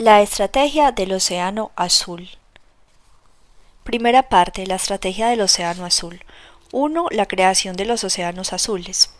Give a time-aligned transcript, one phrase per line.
[0.00, 2.30] La estrategia del Océano Azul.
[3.84, 6.24] Primera parte, la estrategia del Océano Azul.
[6.72, 7.08] 1.
[7.10, 9.10] La creación de los océanos azules.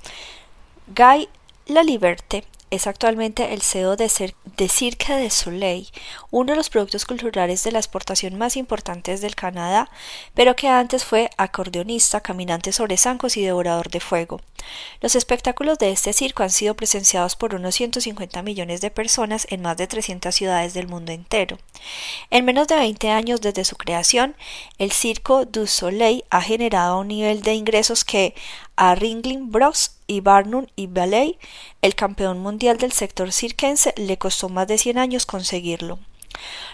[0.86, 1.28] Guy
[1.66, 5.88] Laliberte es actualmente el CEO de, Cirque de Soleil,
[6.30, 9.90] uno de los productos culturales de la exportación más importantes del Canadá,
[10.34, 14.40] pero que antes fue acordeonista, caminante sobre zancos y devorador de fuego.
[15.00, 19.62] Los espectáculos de este circo han sido presenciados por unos 150 millones de personas en
[19.62, 21.58] más de 300 ciudades del mundo entero.
[22.30, 24.36] En menos de 20 años desde su creación,
[24.78, 28.34] el Circo du Soleil ha generado un nivel de ingresos que
[28.76, 31.38] a Ringling Bros y Barnum y Ballet,
[31.82, 35.98] el campeón mundial del sector circense, le costó más de 100 años conseguirlo.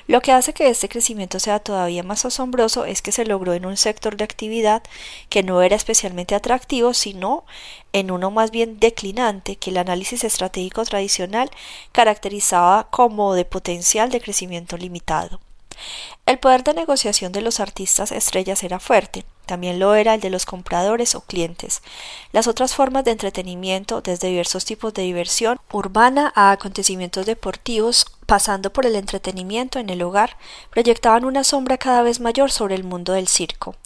[0.07, 3.67] Lo que hace que este crecimiento sea todavía más asombroso es que se logró en
[3.67, 4.83] un sector de actividad
[5.29, 7.45] que no era especialmente atractivo, sino
[7.93, 11.51] en uno más bien declinante que el análisis estratégico tradicional
[11.93, 15.41] caracterizaba como de potencial de crecimiento limitado.
[16.27, 20.31] El poder de negociación de los artistas estrellas era fuerte, también lo era el de
[20.31, 21.83] los compradores o clientes.
[22.33, 28.73] Las otras formas de entretenimiento, desde diversos tipos de diversión urbana a acontecimientos deportivos, pasando
[28.73, 30.37] por el entretenimiento en el hogar,
[30.71, 33.77] proyectaban una sombra cada vez mayor sobre el mundo del circo.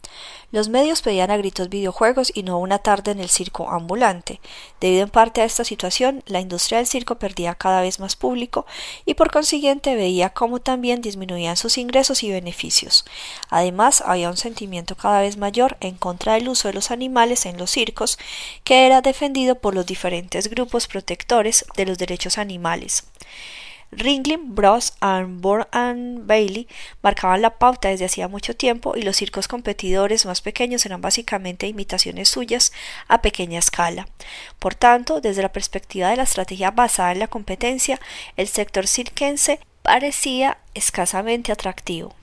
[0.53, 4.41] Los medios pedían a gritos videojuegos y no una tarde en el circo ambulante.
[4.81, 8.67] Debido en parte a esta situación, la industria del circo perdía cada vez más público
[9.05, 13.05] y por consiguiente veía cómo también disminuían sus ingresos y beneficios.
[13.49, 17.57] Además, había un sentimiento cada vez mayor en contra del uso de los animales en
[17.57, 18.19] los circos,
[18.65, 23.05] que era defendido por los diferentes grupos protectores de los derechos animales.
[23.93, 24.93] Ringling Bros.
[25.01, 26.69] and Born Bailey
[27.03, 31.67] marcaban la pauta desde hacía mucho tiempo y los circos competidores más pequeños eran básicamente
[31.67, 32.73] imitaciones suyas
[33.09, 34.07] a pequeña escala.
[34.59, 38.01] Por tanto, desde la perspectiva de la estrategia basada en la competencia,
[38.37, 42.15] el sector circense parecía escasamente atractivo.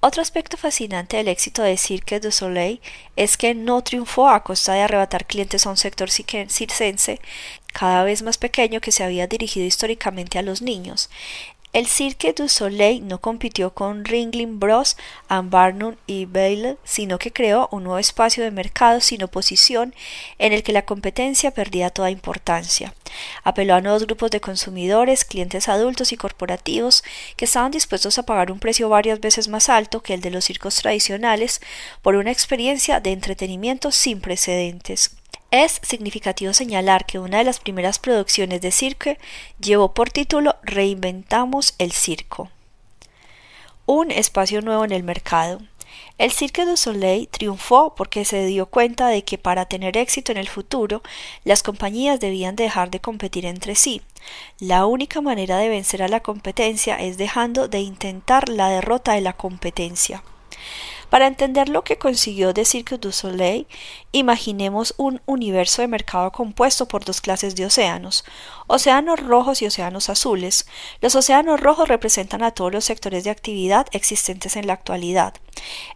[0.00, 2.80] Otro aspecto fascinante del éxito de Cirque du Soleil
[3.16, 7.20] es que no triunfó a costa de arrebatar clientes a un sector circense
[7.72, 11.08] cada vez más pequeño que se había dirigido históricamente a los niños.
[11.74, 14.96] El Cirque du Soleil no compitió con Ringling Bros,
[15.28, 19.94] and Barnum y Bailey, sino que creó un nuevo espacio de mercado sin oposición
[20.38, 22.94] en el que la competencia perdía toda importancia.
[23.44, 27.04] Apeló a nuevos grupos de consumidores, clientes adultos y corporativos
[27.36, 30.46] que estaban dispuestos a pagar un precio varias veces más alto que el de los
[30.46, 31.60] circos tradicionales
[32.00, 35.17] por una experiencia de entretenimiento sin precedentes.
[35.50, 39.18] Es significativo señalar que una de las primeras producciones de Cirque
[39.58, 42.50] llevó por título Reinventamos el circo.
[43.86, 45.62] Un espacio nuevo en el mercado.
[46.18, 50.38] El Cirque du Soleil triunfó porque se dio cuenta de que para tener éxito en
[50.38, 51.02] el futuro,
[51.44, 54.02] las compañías debían dejar de competir entre sí.
[54.58, 59.22] La única manera de vencer a la competencia es dejando de intentar la derrota de
[59.22, 60.22] la competencia.
[61.10, 63.66] Para entender lo que consiguió de Cirque du Soleil,
[64.12, 68.24] imaginemos un universo de mercado compuesto por dos clases de océanos,
[68.66, 70.66] océanos rojos y océanos azules.
[71.00, 75.34] Los océanos rojos representan a todos los sectores de actividad existentes en la actualidad.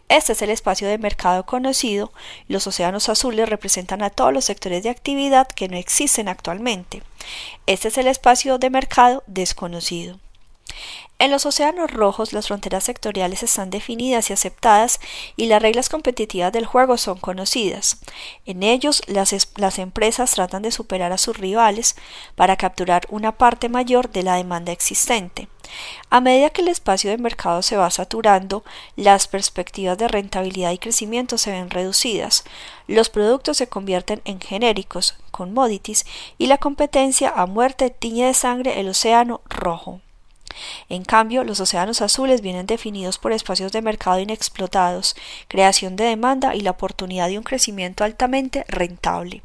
[0.09, 2.11] Este es el espacio de mercado conocido,
[2.47, 7.03] los océanos azules representan a todos los sectores de actividad que no existen actualmente.
[7.67, 10.19] Este es el espacio de mercado desconocido.
[11.23, 14.99] En los océanos rojos las fronteras sectoriales están definidas y aceptadas
[15.37, 17.99] y las reglas competitivas del juego son conocidas.
[18.45, 19.31] En ellos las,
[19.79, 21.95] empresas tratan de superar a sus rivales
[22.35, 25.47] para capturar una parte mayor de la demanda existente.
[26.09, 28.65] A medida que el espacio de mercado se va saturando,
[28.97, 32.43] las perspectivas de rentabilidad y crecimiento se ven reducidas,
[32.85, 36.05] los productos se convierten en genéricos, commodities,
[36.37, 40.01] y la competencia a muerte tiñe de sangre el océano rojo.
[40.89, 45.15] En cambio, los océanos azules vienen definidos por espacios de mercado inexplotados,
[45.47, 49.41] creación de demanda y la oportunidad de un crecimiento altamente rentable.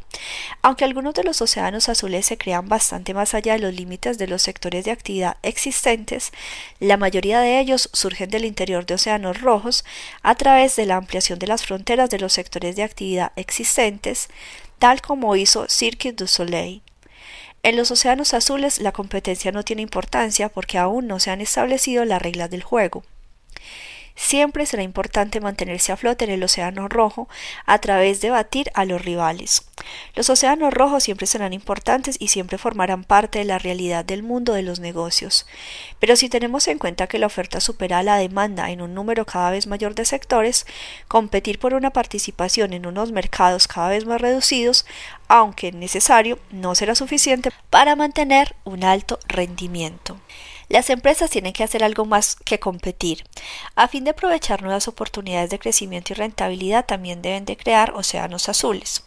[0.62, 4.26] Aunque algunos de los océanos azules se crean bastante más allá de los límites de
[4.26, 6.32] los sectores de actividad existentes,
[6.80, 9.84] la mayoría de ellos surgen del interior de océanos rojos
[10.22, 14.28] a través de la ampliación de las fronteras de los sectores de actividad existentes,
[14.78, 16.82] tal como hizo Cirque du Soleil.
[17.62, 22.05] En los océanos azules la competencia no tiene importancia porque aún no se han establecido
[22.05, 23.02] las reglas del juego.
[24.20, 27.29] Siempre será importante mantenerse a flote en el océano rojo
[27.67, 29.62] a través de batir a los rivales.
[30.17, 34.55] Los océanos rojos siempre serán importantes y siempre formarán parte de la realidad del mundo
[34.55, 35.47] de los negocios.
[36.00, 39.53] Pero si tenemos en cuenta que la oferta supera la demanda en un número cada
[39.53, 40.67] vez mayor de sectores,
[41.06, 44.85] competir por una participación en unos mercados cada vez más reducidos,
[45.29, 50.19] aunque necesario, no será suficiente para mantener un alto rendimiento.
[50.69, 53.25] Las empresas tienen que hacer algo más que competir.
[53.75, 58.49] A fin de aprovechar nuevas oportunidades de crecimiento y rentabilidad, también deben de crear océanos
[58.49, 59.03] azules.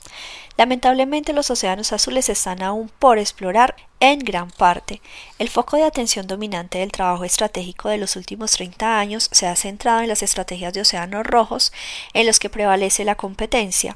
[0.57, 4.99] Lamentablemente los océanos azules están aún por explorar en gran parte.
[5.37, 9.55] El foco de atención dominante del trabajo estratégico de los últimos 30 años se ha
[9.55, 11.71] centrado en las estrategias de océanos rojos
[12.13, 13.95] en los que prevalece la competencia.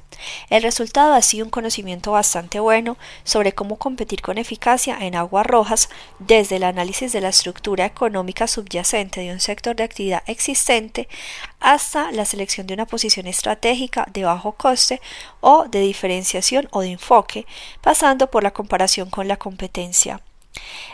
[0.52, 5.48] El resultado ha sido un conocimiento bastante bueno sobre cómo competir con eficacia en aguas
[5.48, 11.10] rojas desde el análisis de la estructura económica subyacente de un sector de actividad existente
[11.60, 15.01] hasta la selección de una posición estratégica de bajo coste
[15.42, 17.48] o de diferenciación o de enfoque,
[17.81, 19.95] pasando por la comparación con la competencia.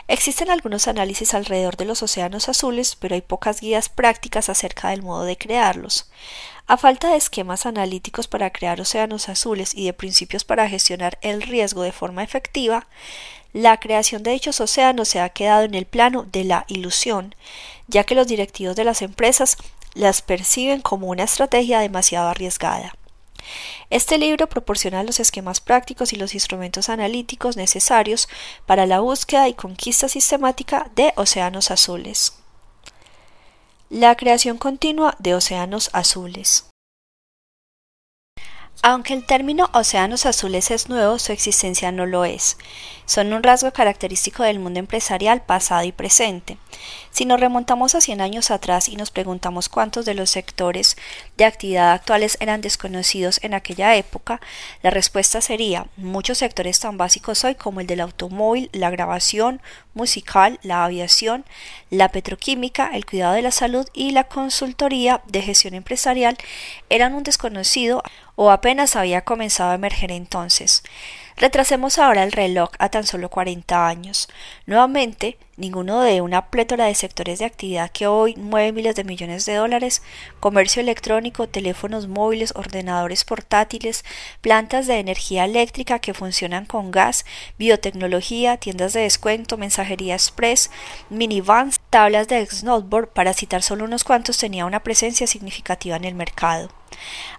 [0.08, 5.02] Existen algunos análisis alrededor de los océanos azules, pero hay pocas guías prácticas acerca del
[5.02, 6.10] modo de crearlos.
[6.66, 11.42] A falta de esquemas analíticos para crear océanos azules y de principios para gestionar el
[11.42, 12.86] riesgo de forma efectiva,
[13.52, 17.34] la creación de dichos océanos se ha quedado en el plano de la ilusión,
[17.86, 19.56] ya que los directivos de las empresas
[19.94, 22.94] las perciben como una estrategia demasiado arriesgada.
[23.90, 28.28] Este libro proporciona los esquemas prácticos y los instrumentos analíticos necesarios
[28.66, 32.34] para la búsqueda y conquista sistemática de océanos azules.
[33.90, 36.66] La creación continua de océanos azules.
[38.84, 42.56] Aunque el término océanos azules es nuevo, su existencia no lo es.
[43.06, 46.58] Son un rasgo característico del mundo empresarial pasado y presente.
[47.12, 50.96] Si nos remontamos a 100 años atrás y nos preguntamos cuántos de los sectores
[51.36, 54.40] de actividad actuales eran desconocidos en aquella época,
[54.82, 59.60] la respuesta sería muchos sectores tan básicos hoy como el del automóvil, la grabación
[59.92, 61.44] musical, la aviación,
[61.90, 66.38] la petroquímica, el cuidado de la salud y la consultoría de gestión empresarial
[66.88, 68.02] eran un desconocido
[68.36, 70.82] o apenas había comenzado a emerger entonces.
[71.42, 74.28] Retrasemos ahora el reloj a tan solo 40 años.
[74.64, 79.44] Nuevamente, ninguno de una plétora de sectores de actividad que hoy mueve miles de millones
[79.44, 80.02] de dólares,
[80.38, 84.04] comercio electrónico, teléfonos móviles, ordenadores portátiles,
[84.40, 87.24] plantas de energía eléctrica que funcionan con gas,
[87.58, 90.70] biotecnología, tiendas de descuento, mensajería express,
[91.10, 96.14] minivans, tablas de snowboard, para citar solo unos cuantos, tenía una presencia significativa en el
[96.14, 96.81] mercado.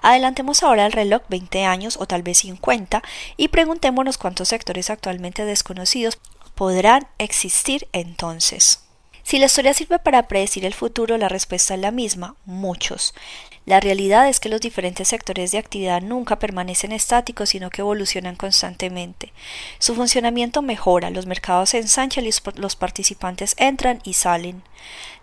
[0.01, 3.01] Adelantemos ahora el reloj 20 años o tal vez 50
[3.37, 6.19] y preguntémonos cuántos sectores actualmente desconocidos
[6.55, 8.82] podrán existir entonces.
[9.23, 13.13] Si la historia sirve para predecir el futuro, la respuesta es la misma, muchos.
[13.65, 18.35] La realidad es que los diferentes sectores de actividad nunca permanecen estáticos, sino que evolucionan
[18.35, 19.31] constantemente.
[19.79, 24.63] Su funcionamiento mejora, los mercados se ensanchan y los participantes entran y salen.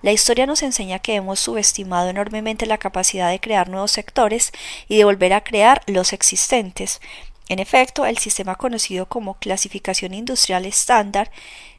[0.01, 4.53] La historia nos enseña que hemos subestimado enormemente la capacidad de crear nuevos sectores
[4.89, 7.03] y de volver a crear los existentes.
[7.51, 11.31] En efecto, el sistema conocido como clasificación industrial estándar,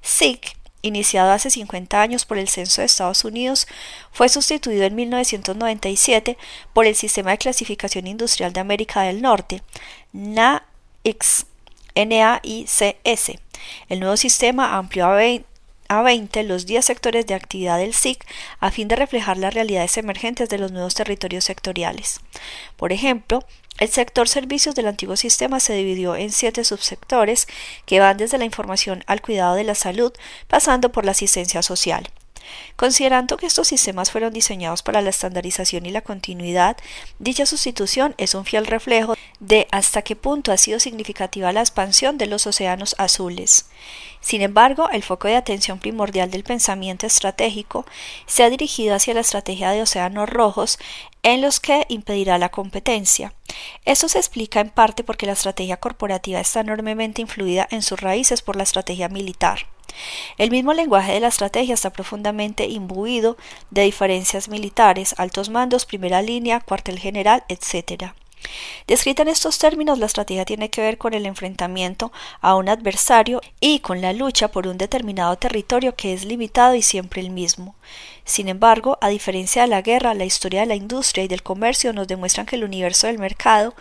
[0.01, 3.67] SIC, iniciado hace 50 años por el Censo de Estados Unidos,
[4.11, 6.37] fue sustituido en 1997
[6.73, 9.61] por el Sistema de Clasificación Industrial de América del Norte,
[10.13, 11.45] NAICS.
[13.89, 15.51] El nuevo sistema amplió a 20
[15.91, 18.25] a 20 los 10 sectores de actividad del SIC
[18.61, 22.21] a fin de reflejar las realidades emergentes de los nuevos territorios sectoriales.
[22.77, 23.43] Por ejemplo,
[23.79, 27.47] el sector servicios del antiguo sistema se dividió en siete subsectores
[27.85, 30.13] que van desde la información al cuidado de la salud,
[30.47, 32.09] pasando por la asistencia social.
[32.75, 36.77] Considerando que estos sistemas fueron diseñados para la estandarización y la continuidad,
[37.19, 42.17] dicha sustitución es un fiel reflejo de hasta qué punto ha sido significativa la expansión
[42.17, 43.65] de los océanos azules.
[44.21, 47.85] Sin embargo, el foco de atención primordial del pensamiento estratégico
[48.27, 50.77] se ha dirigido hacia la estrategia de océanos rojos
[51.23, 53.33] en los que impedirá la competencia.
[53.83, 58.41] Esto se explica en parte porque la estrategia corporativa está enormemente influida en sus raíces
[58.41, 59.67] por la estrategia militar.
[60.37, 63.37] El mismo lenguaje de la estrategia está profundamente imbuido
[63.69, 68.13] de diferencias militares, altos mandos, primera línea, cuartel general, etc.
[68.87, 73.41] Descrita en estos términos, la estrategia tiene que ver con el enfrentamiento a un adversario
[73.59, 77.75] y con la lucha por un determinado territorio que es limitado y siempre el mismo.
[78.23, 81.91] Sin embargo, a diferencia de la guerra, la historia de la industria y del comercio
[81.91, 83.73] nos demuestran que el universo del mercado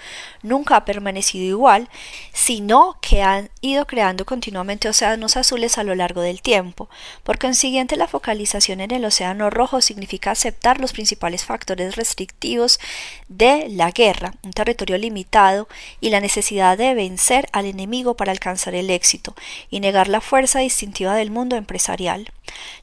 [0.42, 1.88] nunca ha permanecido igual,
[2.32, 6.88] sino que han ido creando continuamente océanos azules a lo largo del tiempo.
[7.22, 12.80] Por consiguiente, la focalización en el océano rojo significa aceptar los principales factores restrictivos
[13.28, 15.68] de la guerra, un territorio limitado
[16.00, 19.34] y la necesidad de vencer al enemigo para alcanzar el éxito,
[19.70, 22.32] y negar la fuerza distintiva del mundo empresarial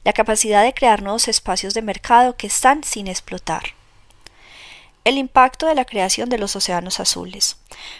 [0.04, 3.74] la capacidad de crear nuevos espacios de mercado que están sin explotar.
[5.04, 7.56] El impacto de la creación de los océanos azules.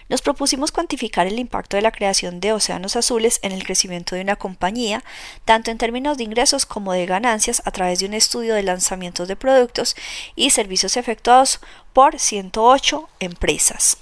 [0.09, 4.21] Nos propusimos cuantificar el impacto de la creación de océanos azules en el crecimiento de
[4.21, 5.03] una compañía,
[5.45, 9.27] tanto en términos de ingresos como de ganancias, a través de un estudio de lanzamientos
[9.27, 9.97] de productos
[10.37, 11.61] y servicios efectuados
[11.95, 13.99] por 108 empresas.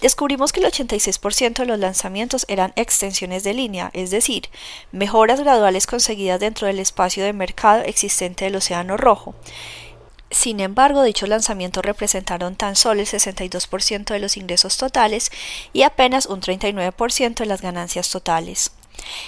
[0.00, 4.48] Descubrimos que el 86% de los lanzamientos eran extensiones de línea, es decir,
[4.92, 9.34] mejoras graduales conseguidas dentro del espacio de mercado existente del Océano Rojo,
[10.30, 15.30] sin embargo, dichos lanzamientos representaron tan solo el 62% de los ingresos totales
[15.72, 18.72] y apenas un 39% de las ganancias totales.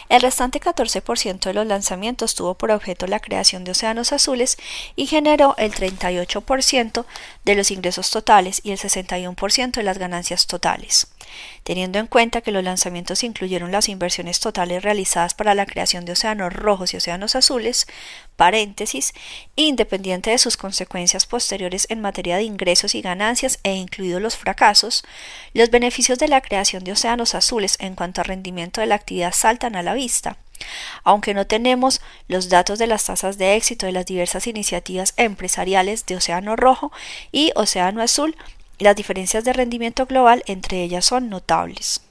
[0.09, 4.57] El restante 14% de los lanzamientos tuvo por objeto la creación de océanos azules
[4.97, 7.05] y generó el 38%
[7.45, 11.09] de los ingresos totales y el 61% de las ganancias totales.
[11.63, 16.13] Teniendo en cuenta que los lanzamientos incluyeron las inversiones totales realizadas para la creación de
[16.13, 17.87] océanos rojos y océanos azules,
[18.37, 19.13] paréntesis,
[19.57, 25.05] independiente de sus consecuencias posteriores en materia de ingresos y ganancias e incluidos los fracasos,
[25.55, 29.33] los beneficios de la creación de océanos azules en cuanto a rendimiento de la actividad
[29.33, 30.37] saltan a la vista.
[31.05, 36.07] Aunque no tenemos los datos de las tasas de éxito de las diversas iniciativas empresariales
[36.07, 36.93] de Océano Rojo
[37.33, 38.37] y Océano Azul,
[38.81, 42.03] las diferencias de rendimiento global entre ellas son notables.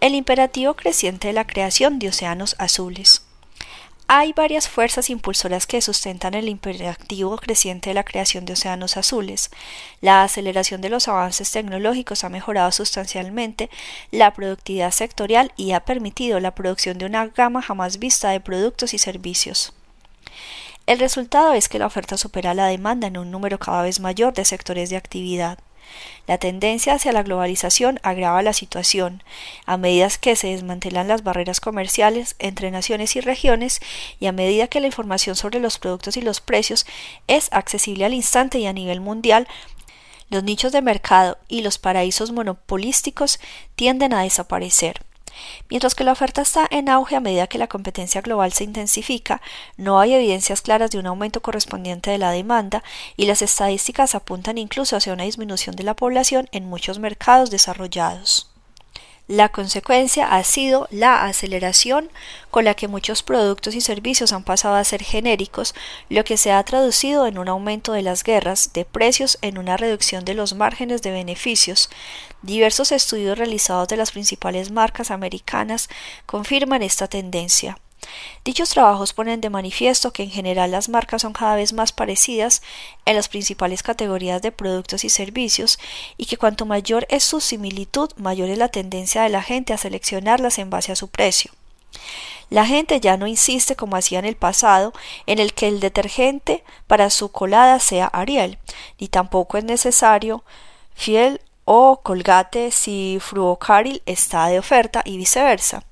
[0.00, 3.24] El imperativo creciente de la creación de océanos azules.
[4.10, 9.50] Hay varias fuerzas impulsoras que sustentan el imperativo creciente de la creación de océanos azules.
[10.00, 13.68] La aceleración de los avances tecnológicos ha mejorado sustancialmente
[14.10, 18.94] la productividad sectorial y ha permitido la producción de una gama jamás vista de productos
[18.94, 19.74] y servicios.
[20.88, 24.32] El resultado es que la oferta supera la demanda en un número cada vez mayor
[24.32, 25.58] de sectores de actividad.
[26.26, 29.22] La tendencia hacia la globalización agrava la situación,
[29.66, 33.80] a medida que se desmantelan las barreras comerciales entre naciones y regiones
[34.18, 36.86] y a medida que la información sobre los productos y los precios
[37.26, 39.46] es accesible al instante y a nivel mundial,
[40.30, 43.40] los nichos de mercado y los paraísos monopolísticos
[43.76, 45.04] tienden a desaparecer.
[45.70, 49.40] Mientras que la oferta está en auge a medida que la competencia global se intensifica,
[49.76, 52.82] no hay evidencias claras de un aumento correspondiente de la demanda
[53.16, 58.47] y las estadísticas apuntan incluso hacia una disminución de la población en muchos mercados desarrollados.
[59.28, 62.10] La consecuencia ha sido la aceleración
[62.50, 65.74] con la que muchos productos y servicios han pasado a ser genéricos,
[66.08, 69.76] lo que se ha traducido en un aumento de las guerras de precios, en una
[69.76, 71.90] reducción de los márgenes de beneficios.
[72.40, 75.90] Diversos estudios realizados de las principales marcas americanas
[76.24, 77.78] confirman esta tendencia.
[78.44, 82.62] Dichos trabajos ponen de manifiesto que en general las marcas son cada vez más parecidas
[83.04, 85.78] en las principales categorías de productos y servicios
[86.16, 89.78] y que cuanto mayor es su similitud, mayor es la tendencia de la gente a
[89.78, 91.52] seleccionarlas en base a su precio.
[92.50, 94.92] La gente ya no insiste como hacía en el pasado
[95.26, 98.58] en el que el detergente para su colada sea Ariel,
[98.98, 100.42] ni tampoco es necesario
[100.94, 101.40] fiel
[101.70, 105.84] o Colgate si Fruocaril está de oferta y viceversa.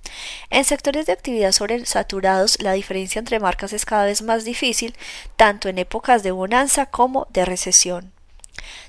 [0.49, 4.97] En sectores de actividad sobresaturados, la diferencia entre marcas es cada vez más difícil,
[5.37, 8.16] tanto en épocas de bonanza como de recesión.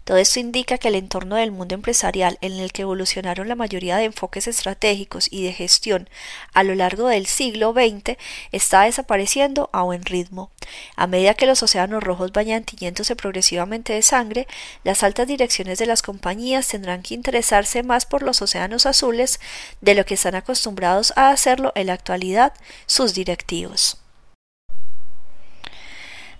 [0.03, 3.97] Todo esto indica que el entorno del mundo empresarial en el que evolucionaron la mayoría
[3.97, 6.09] de enfoques estratégicos y de gestión
[6.53, 8.17] a lo largo del siglo XX
[8.51, 10.51] está desapareciendo a buen ritmo.
[10.95, 14.47] A medida que los océanos rojos vayan tiñéndose progresivamente de sangre,
[14.83, 19.39] las altas direcciones de las compañías tendrán que interesarse más por los océanos azules
[19.81, 22.53] de lo que están acostumbrados a hacerlo en la actualidad
[22.85, 23.97] sus directivos.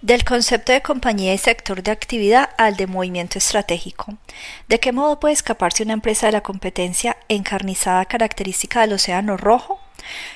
[0.04, 4.14] Del concepto de compañía y sector de actividad al de movimiento estratégico.
[4.68, 9.80] ¿De qué modo puede escaparse una empresa de la competencia encarnizada característica del océano rojo?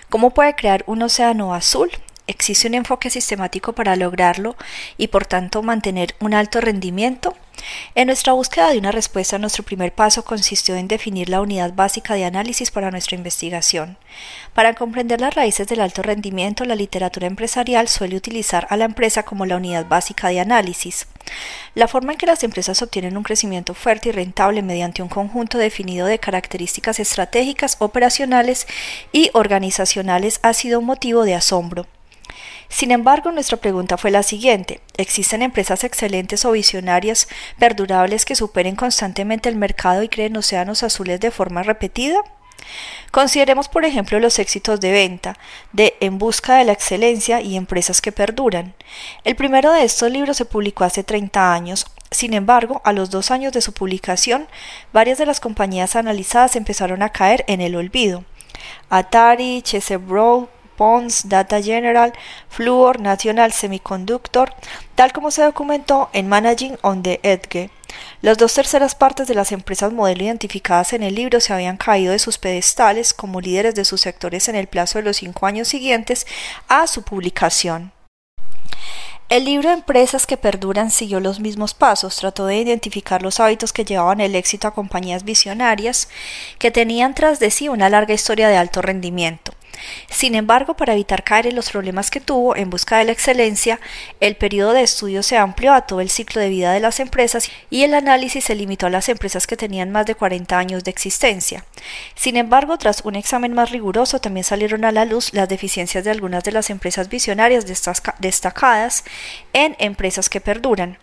[0.09, 1.91] ¿Cómo puede crear un océano azul?
[2.31, 4.55] ¿Existe un enfoque sistemático para lograrlo
[4.97, 7.35] y por tanto mantener un alto rendimiento?
[7.93, 12.13] En nuestra búsqueda de una respuesta, nuestro primer paso consistió en definir la unidad básica
[12.13, 13.97] de análisis para nuestra investigación.
[14.53, 19.23] Para comprender las raíces del alto rendimiento, la literatura empresarial suele utilizar a la empresa
[19.23, 21.07] como la unidad básica de análisis.
[21.75, 25.57] La forma en que las empresas obtienen un crecimiento fuerte y rentable mediante un conjunto
[25.57, 28.67] definido de características estratégicas, operacionales
[29.11, 31.87] y organizacionales ha sido motivo de asombro.
[32.71, 34.79] Sin embargo, nuestra pregunta fue la siguiente.
[34.95, 37.27] ¿Existen empresas excelentes o visionarias,
[37.59, 42.23] perdurables que superen constantemente el mercado y creen océanos azules de forma repetida?
[43.11, 45.37] Consideremos, por ejemplo, los éxitos de venta
[45.73, 48.73] de En Busca de la Excelencia y Empresas que Perduran.
[49.25, 51.85] El primero de estos libros se publicó hace 30 años.
[52.09, 54.47] Sin embargo, a los dos años de su publicación,
[54.93, 58.23] varias de las compañías analizadas empezaron a caer en el olvido.
[58.89, 62.13] Atari, Chevrolet, Pons, Data General,
[62.49, 64.53] Fluor, National Semiconductor,
[64.95, 67.69] tal como se documentó en Managing on the Edge.
[68.21, 72.11] Las dos terceras partes de las empresas modelo identificadas en el libro se habían caído
[72.11, 75.67] de sus pedestales como líderes de sus sectores en el plazo de los cinco años
[75.67, 76.25] siguientes
[76.67, 77.91] a su publicación.
[79.31, 83.85] El libro Empresas que Perduran siguió los mismos pasos, trató de identificar los hábitos que
[83.85, 86.09] llevaban el éxito a compañías visionarias
[86.59, 89.53] que tenían tras de sí una larga historia de alto rendimiento.
[90.09, 93.79] Sin embargo, para evitar caer en los problemas que tuvo en busca de la excelencia,
[94.19, 97.49] el periodo de estudio se amplió a todo el ciclo de vida de las empresas
[97.69, 100.91] y el análisis se limitó a las empresas que tenían más de 40 años de
[100.91, 101.65] existencia.
[102.15, 106.11] Sin embargo, tras un examen más riguroso, también salieron a la luz las deficiencias de
[106.11, 107.65] algunas de las empresas visionarias
[108.19, 109.03] destacadas
[109.53, 110.97] en empresas que perduran,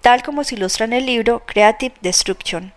[0.00, 2.72] tal como se ilustra en el libro Creative Destruction.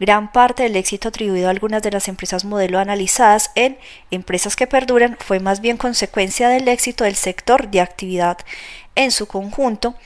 [0.00, 3.78] Gran parte del éxito atribuido a algunas de las empresas modelo analizadas en
[4.10, 8.38] Empresas que Perduran fue más bien consecuencia del éxito del sector de actividad
[8.94, 9.96] en su conjunto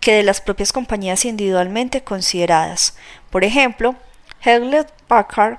[0.00, 2.96] que de las propias compañías individualmente consideradas.
[3.30, 3.96] Por ejemplo,
[4.44, 5.58] Hewlett Packard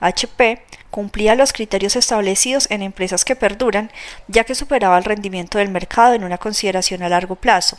[0.00, 3.90] HP cumplía los criterios establecidos en empresas que perduran,
[4.28, 7.78] ya que superaba el rendimiento del mercado en una consideración a largo plazo.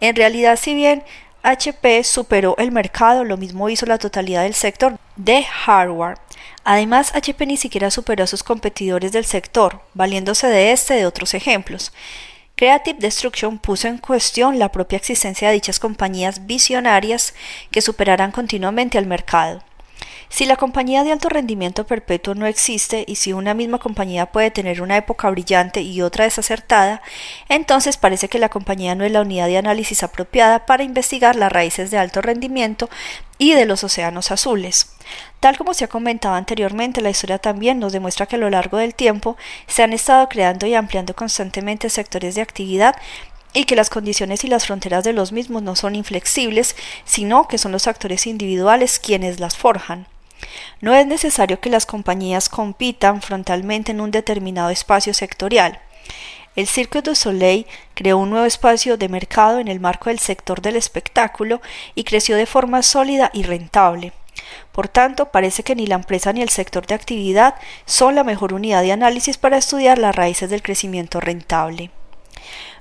[0.00, 1.02] En realidad, si bien
[1.42, 6.18] HP superó el mercado, lo mismo hizo la totalidad del sector de hardware.
[6.64, 11.34] Además, HP ni siquiera superó a sus competidores del sector, valiéndose de este de otros
[11.34, 11.92] ejemplos.
[12.56, 17.34] Creative Destruction puso en cuestión la propia existencia de dichas compañías visionarias
[17.70, 19.62] que superaran continuamente al mercado.
[20.28, 24.50] Si la compañía de alto rendimiento perpetuo no existe y si una misma compañía puede
[24.50, 27.02] tener una época brillante y otra desacertada,
[27.48, 31.52] entonces parece que la compañía no es la unidad de análisis apropiada para investigar las
[31.52, 32.88] raíces de alto rendimiento
[33.38, 34.92] y de los océanos azules.
[35.40, 38.76] Tal como se ha comentado anteriormente, la historia también nos demuestra que a lo largo
[38.76, 42.94] del tiempo se han estado creando y ampliando constantemente sectores de actividad
[43.52, 47.58] y que las condiciones y las fronteras de los mismos no son inflexibles, sino que
[47.58, 50.06] son los actores individuales quienes las forjan.
[50.80, 55.80] No es necesario que las compañías compitan frontalmente en un determinado espacio sectorial.
[56.56, 60.60] El Cirque du Soleil creó un nuevo espacio de mercado en el marco del sector
[60.60, 61.60] del espectáculo
[61.94, 64.12] y creció de forma sólida y rentable.
[64.72, 68.52] Por tanto, parece que ni la empresa ni el sector de actividad son la mejor
[68.52, 71.90] unidad de análisis para estudiar las raíces del crecimiento rentable.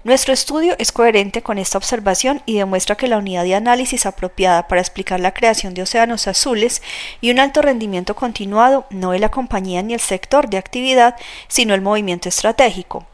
[0.06, 4.66] Nuestro estudio es coherente con esta observación y demuestra que la unidad de análisis apropiada
[4.70, 6.82] para explicar la creación de océanos azules
[7.20, 11.18] y un alto rendimiento continuado no es la compañía ni el sector de actividad,
[11.50, 13.06] sino el movimiento estratégico.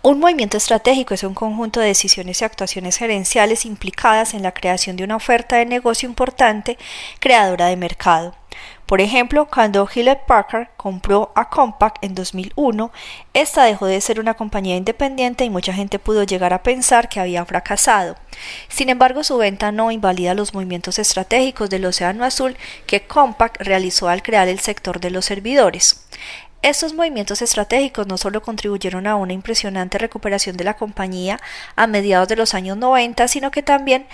[0.00, 4.96] Un movimiento estratégico es un conjunto de decisiones y actuaciones gerenciales implicadas en la creación
[4.96, 6.78] de una oferta de negocio importante
[7.20, 8.34] creadora de mercado.
[8.86, 12.92] Por ejemplo, cuando Hewlett Packard compró a Compaq en 2001,
[13.34, 17.18] esta dejó de ser una compañía independiente y mucha gente pudo llegar a pensar que
[17.18, 18.14] había fracasado.
[18.68, 24.08] Sin embargo, su venta no invalida los movimientos estratégicos del Océano Azul que Compaq realizó
[24.08, 26.06] al crear el sector de los servidores.
[26.62, 31.38] Estos movimientos estratégicos no solo contribuyeron a una impresionante recuperación de la compañía
[31.74, 34.06] a mediados de los años 90, sino que también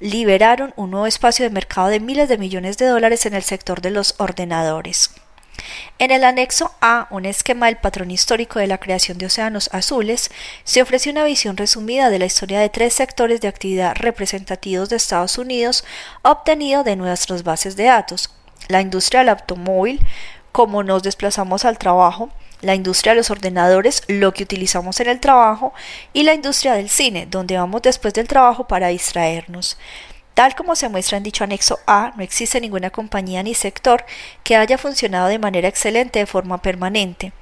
[0.00, 3.80] liberaron un nuevo espacio de mercado de miles de millones de dólares en el sector
[3.80, 5.10] de los ordenadores.
[5.98, 10.30] En el anexo A, un esquema del patrón histórico de la creación de océanos azules,
[10.62, 14.96] se ofrece una visión resumida de la historia de tres sectores de actividad representativos de
[14.96, 15.84] Estados Unidos
[16.22, 18.30] obtenido de nuestras bases de datos,
[18.68, 20.00] la industria del automóvil,
[20.52, 25.20] cómo nos desplazamos al trabajo, la industria de los ordenadores, lo que utilizamos en el
[25.20, 25.72] trabajo,
[26.12, 29.78] y la industria del cine, donde vamos después del trabajo para distraernos.
[30.38, 34.04] Tal como se muestra en dicho anexo A, no existe ninguna compañía ni sector
[34.44, 37.32] que haya funcionado de manera excelente de forma permanente.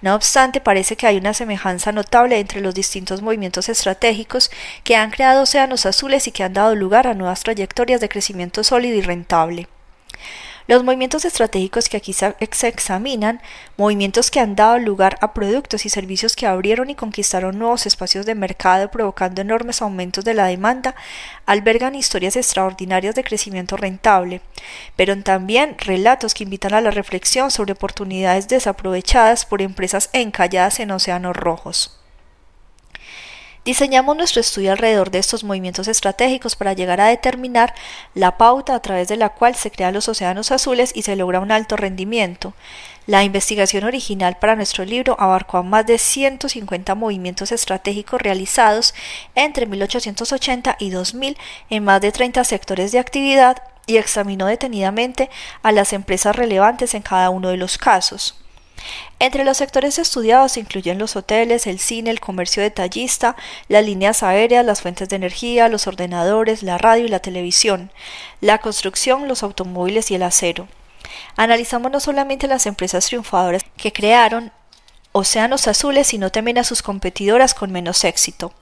[0.00, 4.50] No obstante, parece que hay una semejanza notable entre los distintos movimientos estratégicos
[4.84, 8.64] que han creado océanos azules y que han dado lugar a nuevas trayectorias de crecimiento
[8.64, 9.68] sólido y rentable.
[10.68, 12.34] Los movimientos estratégicos que aquí se
[12.66, 13.40] examinan,
[13.76, 18.26] movimientos que han dado lugar a productos y servicios que abrieron y conquistaron nuevos espacios
[18.26, 20.96] de mercado provocando enormes aumentos de la demanda,
[21.46, 24.40] albergan historias extraordinarias de crecimiento rentable,
[24.96, 30.90] pero también relatos que invitan a la reflexión sobre oportunidades desaprovechadas por empresas encalladas en
[30.90, 31.96] océanos rojos.
[33.66, 37.74] Diseñamos nuestro estudio alrededor de estos movimientos estratégicos para llegar a determinar
[38.14, 41.40] la pauta a través de la cual se crean los océanos azules y se logra
[41.40, 42.54] un alto rendimiento.
[43.08, 48.94] La investigación original para nuestro libro abarcó a más de 150 movimientos estratégicos realizados
[49.34, 51.36] entre 1880 y 2000
[51.68, 55.28] en más de 30 sectores de actividad y examinó detenidamente
[55.64, 58.45] a las empresas relevantes en cada uno de los casos.
[59.18, 63.36] Entre los sectores estudiados se incluyen los hoteles, el cine, el comercio detallista,
[63.68, 67.90] las líneas aéreas, las fuentes de energía, los ordenadores, la radio y la televisión,
[68.40, 70.68] la construcción, los automóviles y el acero.
[71.36, 74.52] Analizamos no solamente las empresas triunfadoras que crearon
[75.12, 78.52] océanos azules, sino también a sus competidoras con menos éxito.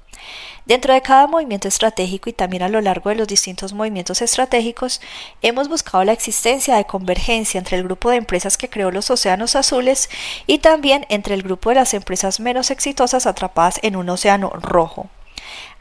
[0.66, 5.02] Dentro de cada movimiento estratégico y también a lo largo de los distintos movimientos estratégicos,
[5.42, 9.56] hemos buscado la existencia de convergencia entre el grupo de empresas que creó los océanos
[9.56, 10.08] azules
[10.46, 15.08] y también entre el grupo de las empresas menos exitosas atrapadas en un océano rojo.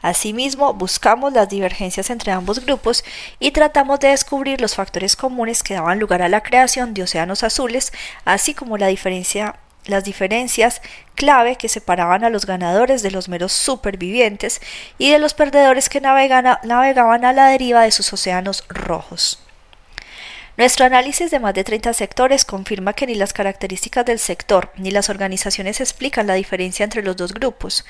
[0.02, 3.04] Asimismo, buscamos las divergencias entre ambos grupos
[3.40, 7.42] y tratamos de descubrir los factores comunes que daban lugar a la creación de océanos
[7.42, 7.90] azules,
[8.26, 10.80] así como la diferencia las diferencias
[11.14, 14.60] clave que separaban a los ganadores de los meros supervivientes
[14.98, 19.43] y de los perdedores que navegaban a la deriva de sus océanos rojos.
[20.56, 24.92] Nuestro análisis de más de 30 sectores confirma que ni las características del sector ni
[24.92, 27.84] las organizaciones explican la diferencia entre los dos grupos.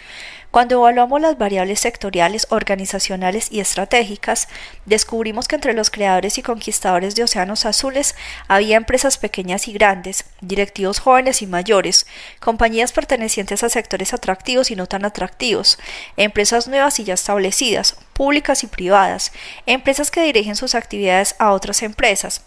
[0.50, 4.48] Cuando evaluamos las variables sectoriales, organizacionales y estratégicas,
[4.86, 8.14] descubrimos que entre los creadores y conquistadores de océanos azules
[8.48, 12.06] había empresas pequeñas y grandes, directivos jóvenes y mayores,
[12.40, 15.78] compañías pertenecientes a sectores atractivos y no tan atractivos,
[16.16, 19.32] empresas nuevas y ya establecidas, públicas y privadas,
[19.66, 22.40] empresas que dirigen sus actividades a otras empresas,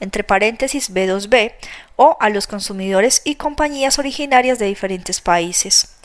[0.00, 1.52] entre paréntesis B2B,
[1.96, 5.96] o a los consumidores y compañías originarias de diferentes países.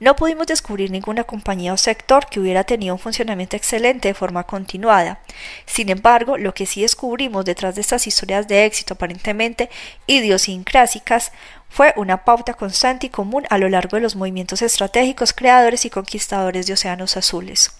[0.00, 4.44] No pudimos descubrir ninguna compañía o sector que hubiera tenido un funcionamiento excelente de forma
[4.44, 5.20] continuada.
[5.66, 9.70] Sin embargo, lo que sí descubrimos detrás de estas historias de éxito aparentemente
[10.06, 11.32] idiosincrásicas
[11.68, 15.90] fue una pauta constante y común a lo largo de los movimientos estratégicos creadores y
[15.90, 17.72] conquistadores de océanos azules.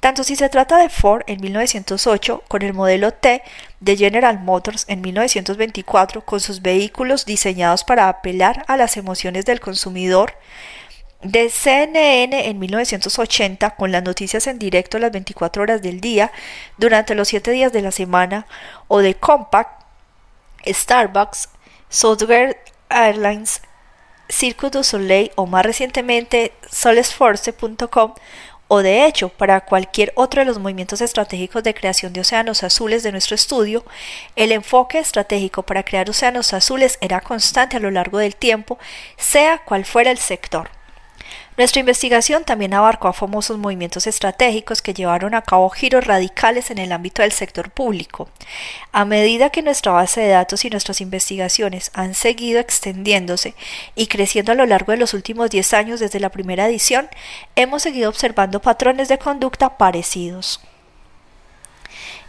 [0.00, 3.42] Tanto si se trata de Ford en 1908 con el modelo T,
[3.80, 9.60] de General Motors en 1924 con sus vehículos diseñados para apelar a las emociones del
[9.60, 10.34] consumidor,
[11.22, 16.30] de CNN en 1980 con las noticias en directo las 24 horas del día
[16.76, 18.46] durante los 7 días de la semana
[18.88, 19.68] o de Compaq,
[20.66, 21.48] Starbucks,
[21.88, 22.58] Software
[22.90, 23.62] Airlines,
[24.28, 28.14] Cirque du Soleil o más recientemente solesforce.com
[28.68, 33.02] o de hecho para cualquier otro de los movimientos estratégicos de creación de océanos azules
[33.02, 33.84] de nuestro estudio,
[34.36, 38.78] el enfoque estratégico para crear océanos azules era constante a lo largo del tiempo,
[39.16, 40.70] sea cual fuera el sector.
[41.56, 46.78] Nuestra investigación también abarcó a famosos movimientos estratégicos que llevaron a cabo giros radicales en
[46.78, 48.28] el ámbito del sector público.
[48.90, 53.54] A medida que nuestra base de datos y nuestras investigaciones han seguido extendiéndose
[53.94, 57.08] y creciendo a lo largo de los últimos 10 años desde la primera edición,
[57.54, 60.60] hemos seguido observando patrones de conducta parecidos.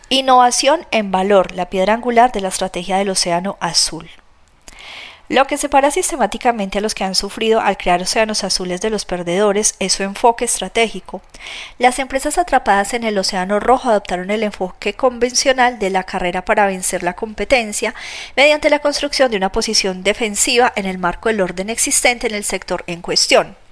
[0.10, 4.08] Innovación en valor, la piedra angular de la estrategia del Océano Azul.
[5.28, 9.06] Lo que separa sistemáticamente a los que han sufrido al crear océanos azules de los
[9.06, 11.22] perdedores es su enfoque estratégico.
[11.80, 16.68] Las empresas atrapadas en el océano rojo adoptaron el enfoque convencional de la carrera para
[16.68, 17.96] vencer la competencia
[18.36, 22.44] mediante la construcción de una posición defensiva en el marco del orden existente en el
[22.44, 23.65] sector en cuestión.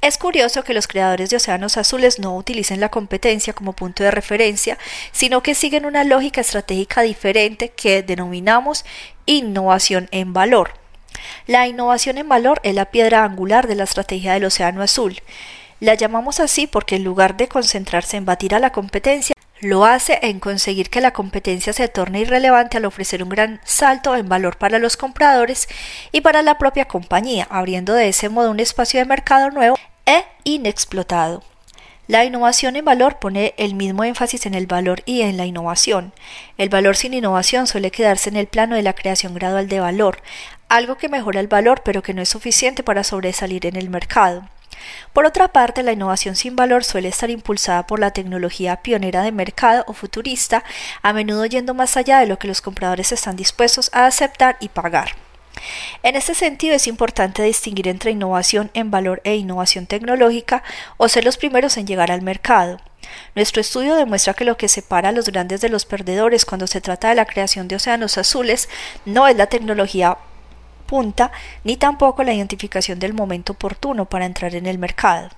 [0.00, 4.10] Es curioso que los creadores de océanos azules no utilicen la competencia como punto de
[4.10, 4.76] referencia,
[5.12, 8.84] sino que siguen una lógica estratégica diferente que denominamos
[9.26, 10.74] innovación en valor.
[11.46, 15.22] La innovación en valor es la piedra angular de la estrategia del Océano Azul.
[15.80, 20.18] La llamamos así porque en lugar de concentrarse en batir a la competencia, lo hace
[20.22, 24.58] en conseguir que la competencia se torne irrelevante al ofrecer un gran salto en valor
[24.58, 25.68] para los compradores
[26.12, 30.24] y para la propia compañía, abriendo de ese modo un espacio de mercado nuevo e
[30.44, 31.42] inexplotado.
[32.06, 36.12] La innovación en valor pone el mismo énfasis en el valor y en la innovación.
[36.58, 40.18] El valor sin innovación suele quedarse en el plano de la creación gradual de valor,
[40.68, 44.46] algo que mejora el valor pero que no es suficiente para sobresalir en el mercado.
[45.12, 49.32] Por otra parte, la innovación sin valor suele estar impulsada por la tecnología pionera de
[49.32, 50.64] mercado o futurista,
[51.02, 54.68] a menudo yendo más allá de lo que los compradores están dispuestos a aceptar y
[54.68, 55.16] pagar.
[56.02, 60.62] En este sentido es importante distinguir entre innovación en valor e innovación tecnológica
[60.96, 62.80] o ser los primeros en llegar al mercado.
[63.34, 66.80] Nuestro estudio demuestra que lo que separa a los grandes de los perdedores cuando se
[66.80, 68.68] trata de la creación de océanos azules
[69.04, 70.18] no es la tecnología
[70.84, 71.32] punta
[71.64, 75.30] ni tampoco la identificación del momento oportuno para entrar en el mercado.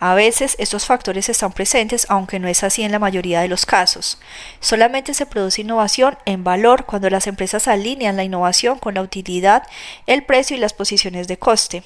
[0.00, 3.66] A veces estos factores están presentes, aunque no es así en la mayoría de los
[3.66, 4.20] casos.
[4.60, 9.64] Solamente se produce innovación en valor cuando las empresas alinean la innovación con la utilidad,
[10.06, 11.82] el precio y las posiciones de coste.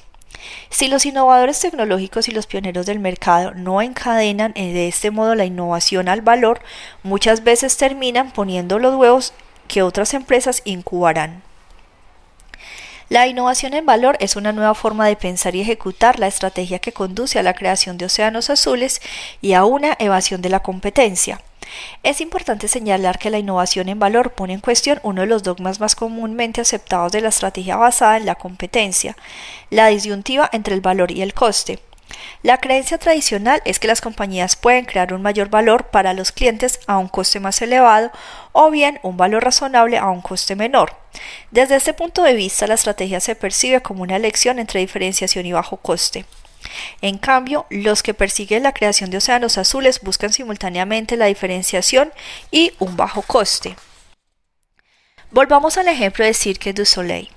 [0.68, 5.47] Si los innovadores tecnológicos y los pioneros del mercado no encadenan de este modo la
[5.47, 6.61] innovación al valor,
[7.03, 9.33] muchas veces terminan poniendo los huevos
[9.68, 11.42] que otras empresas incubarán.
[13.08, 16.92] La innovación en valor es una nueva forma de pensar y ejecutar la estrategia que
[16.92, 19.00] conduce a la creación de océanos azules
[19.40, 21.40] y a una evasión de la competencia.
[22.02, 25.80] Es importante señalar que la innovación en valor pone en cuestión uno de los dogmas
[25.80, 29.16] más comúnmente aceptados de la estrategia basada en la competencia,
[29.70, 31.78] la disyuntiva entre el valor y el coste.
[32.42, 36.81] La creencia tradicional es que las compañías pueden crear un mayor valor para los clientes
[36.87, 38.11] a un coste más elevado
[38.53, 40.96] o bien un valor razonable a un coste menor.
[41.51, 45.53] Desde este punto de vista, la estrategia se percibe como una elección entre diferenciación y
[45.53, 46.25] bajo coste.
[47.01, 52.12] En cambio, los que persiguen la creación de océanos azules buscan simultáneamente la diferenciación
[52.51, 53.77] y un bajo coste.
[55.31, 57.29] Volvamos al ejemplo de Cirque du Soleil.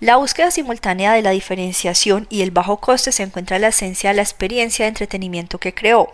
[0.00, 4.10] La búsqueda simultánea de la diferenciación y el bajo coste se encuentra en la esencia
[4.10, 6.12] de la experiencia de entretenimiento que creó.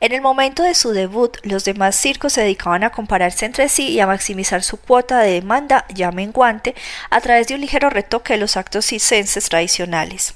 [0.00, 3.88] En el momento de su debut, los demás circos se dedicaban a compararse entre sí
[3.88, 6.74] y a maximizar su cuota de demanda ya menguante
[7.08, 10.34] a través de un ligero retoque de los actos circenses tradicionales.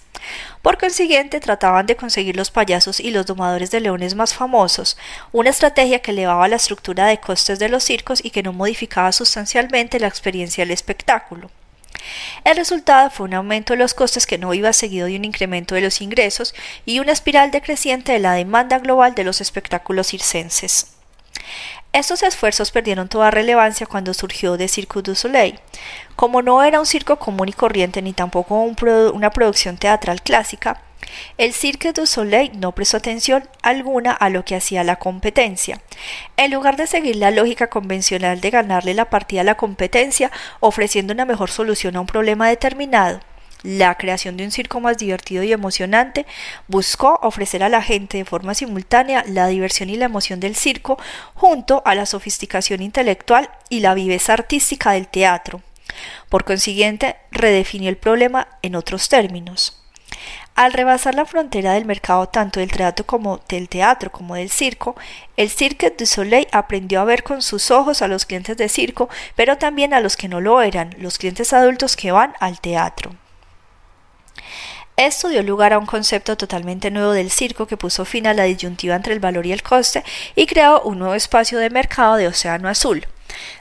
[0.63, 4.97] Por consiguiente, trataban de conseguir los payasos y los domadores de leones más famosos,
[5.31, 9.13] una estrategia que elevaba la estructura de costes de los circos y que no modificaba
[9.13, 11.51] sustancialmente la experiencia del espectáculo.
[12.45, 15.75] El resultado fue un aumento de los costes que no iba seguido de un incremento
[15.75, 20.89] de los ingresos y una espiral decreciente de la demanda global de los espectáculos circenses.
[21.93, 25.61] Estos esfuerzos perdieron toda relevancia cuando surgió de Cirque du Soleil.
[26.17, 30.81] Como no era un circo común y corriente ni tampoco una producción teatral clásica,
[31.39, 35.81] el Cirque du Soleil no prestó atención alguna a lo que hacía la competencia.
[36.37, 41.13] En lugar de seguir la lógica convencional de ganarle la partida a la competencia ofreciendo
[41.13, 43.21] una mejor solución a un problema determinado,
[43.63, 46.27] la creación de un circo más divertido y emocionante
[46.67, 50.99] buscó ofrecer a la gente de forma simultánea la diversión y la emoción del circo
[51.35, 55.63] junto a la sofisticación intelectual y la viveza artística del teatro.
[56.29, 59.82] Por consiguiente, redefinió el problema en otros términos.
[60.55, 64.95] Al rebasar la frontera del mercado tanto del teatro como del teatro como del circo,
[65.37, 69.09] el Cirque du Soleil aprendió a ver con sus ojos a los clientes de circo,
[69.35, 73.13] pero también a los que no lo eran, los clientes adultos que van al teatro.
[74.97, 78.45] Esto dio lugar a un concepto totalmente nuevo del circo que puso fin a la
[78.45, 80.05] disyuntiva entre el valor y el coste
[80.37, 83.07] y creó un nuevo espacio de mercado de océano azul.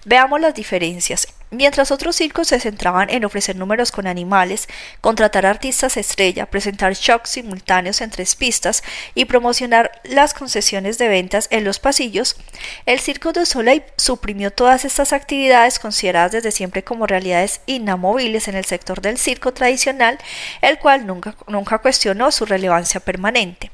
[0.04, 1.34] Veamos las diferencias.
[1.54, 4.70] Mientras otros circos se centraban en ofrecer números con animales,
[5.02, 8.84] contratar artistas estrella, presentar shocks simultáneos en tres pistas
[9.16, 12.38] y promocionar las concesiones de ventas en los pasillos,
[12.86, 18.56] el Circo de Soleil suprimió todas estas actividades consideradas desde siempre como realidades inamovibles en
[18.56, 20.20] el sector del circo tradicional,
[20.62, 23.72] el cual nunca, nunca cuestionó su relevancia permanente.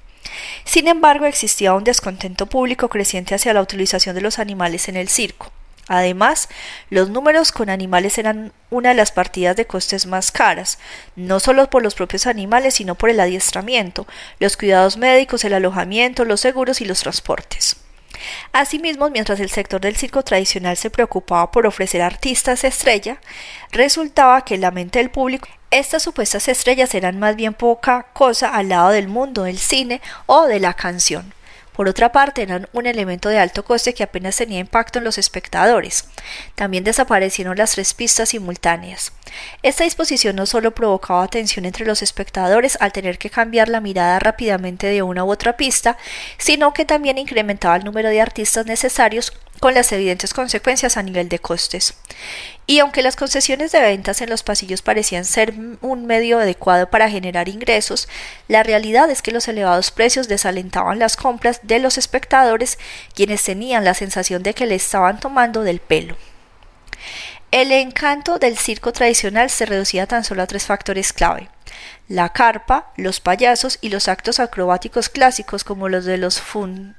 [0.66, 5.10] Sin embargo, existía un descontento público creciente hacia la utilización de los animales en el
[5.10, 5.52] circo.
[5.88, 6.50] Además,
[6.90, 10.80] los números con animales eran una de las partidas de costes más caras,
[11.16, 14.06] no solo por los propios animales, sino por el adiestramiento,
[14.40, 17.78] los cuidados médicos, el alojamiento, los seguros y los transportes.
[18.52, 23.20] Asimismo, mientras el sector del circo tradicional se preocupaba por ofrecer artistas estrella,
[23.72, 28.50] resultaba que en la mente del público estas supuestas estrellas eran más bien poca cosa
[28.56, 31.34] al lado del mundo del cine o de la canción.
[31.78, 35.20] Por otra parte, eran un elemento de alto coste que apenas tenía impacto en los
[35.20, 36.06] espectadores.
[36.56, 39.14] También desaparecieron las tres pistas simultáneas.
[39.62, 44.18] Esta disposición no solo provocaba tensión entre los espectadores al tener que cambiar la mirada
[44.18, 46.00] rápidamente de una u otra pista,
[46.40, 51.30] sino que también incrementaba el número de artistas necesarios con las evidentes consecuencias a nivel
[51.30, 51.94] de costes.
[52.66, 57.10] Y aunque las concesiones de ventas en los pasillos parecían ser un medio adecuado para
[57.10, 58.08] generar ingresos,
[58.48, 62.78] la realidad es que los elevados precios desalentaban las compras de los espectadores,
[63.14, 66.18] quienes tenían la sensación de que le estaban tomando del pelo.
[67.52, 71.50] El encanto del circo tradicional se reducía tan solo a tres factores clave
[72.08, 76.96] la carpa, los payasos y los actos acrobáticos clásicos como los de los fun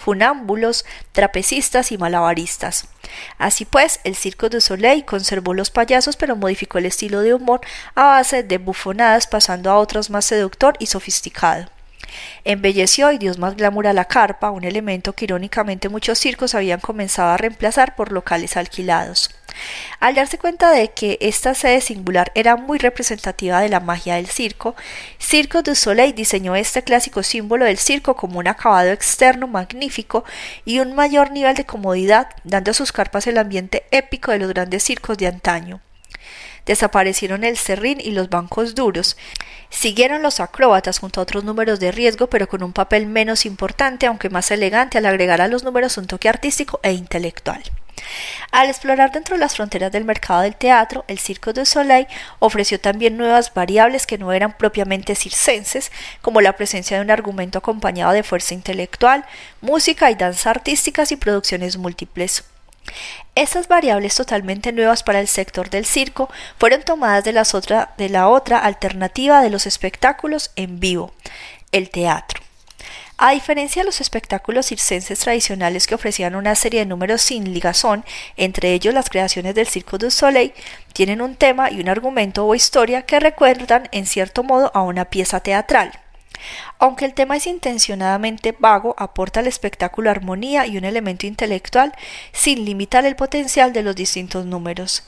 [0.00, 2.86] funámbulos, trapecistas y malabaristas.
[3.38, 7.60] Así pues, el Circo du Soleil conservó los payasos pero modificó el estilo de humor
[7.94, 11.66] a base de bufonadas pasando a otros más seductor y sofisticado.
[12.44, 16.80] Embelleció y dio más glamour a la carpa, un elemento que irónicamente muchos circos habían
[16.80, 19.30] comenzado a reemplazar por locales alquilados.
[19.98, 24.28] Al darse cuenta de que esta sede singular era muy representativa de la magia del
[24.28, 24.74] circo,
[25.18, 30.24] Circo du Soleil diseñó este clásico símbolo del circo como un acabado externo magnífico
[30.64, 34.48] y un mayor nivel de comodidad, dando a sus carpas el ambiente épico de los
[34.48, 35.80] grandes circos de antaño.
[36.66, 39.16] Desaparecieron el serrín y los bancos duros.
[39.70, 44.06] Siguieron los acróbatas junto a otros números de riesgo, pero con un papel menos importante,
[44.06, 47.62] aunque más elegante, al agregar a los números un toque artístico e intelectual.
[48.50, 52.06] Al explorar dentro de las fronteras del mercado del teatro, el Circo du Soleil
[52.38, 57.58] ofreció también nuevas variables que no eran propiamente circenses, como la presencia de un argumento
[57.58, 59.24] acompañado de fuerza intelectual,
[59.60, 62.44] música y danza artísticas y producciones múltiples.
[63.34, 68.58] Estas variables totalmente nuevas para el sector del circo fueron tomadas de, de la otra
[68.58, 71.12] alternativa de los espectáculos en vivo,
[71.72, 72.40] el teatro.
[73.22, 78.02] A diferencia de los espectáculos circenses tradicionales que ofrecían una serie de números sin ligazón,
[78.38, 80.54] entre ellos las creaciones del Circo du Soleil,
[80.94, 85.04] tienen un tema y un argumento o historia que recuerdan en cierto modo a una
[85.04, 85.92] pieza teatral.
[86.78, 91.92] Aunque el tema es intencionadamente vago, aporta al espectáculo armonía y un elemento intelectual
[92.32, 95.04] sin limitar el potencial de los distintos números.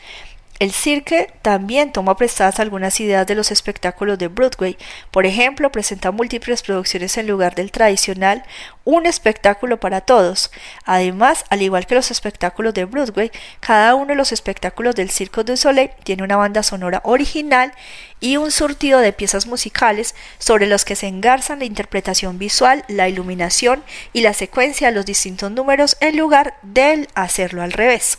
[0.63, 4.79] El cirque también toma prestadas algunas ideas de los espectáculos de Broadway.
[5.11, 8.45] Por ejemplo, presenta múltiples producciones en lugar del tradicional
[8.85, 10.53] Un espectáculo para todos.
[10.85, 15.43] Además, al igual que los espectáculos de Broadway, cada uno de los espectáculos del Circo
[15.43, 17.73] du Soleil tiene una banda sonora original
[18.21, 23.09] y un surtido de piezas musicales sobre los que se engarzan la interpretación visual, la
[23.09, 28.19] iluminación y la secuencia de los distintos números en lugar de hacerlo al revés.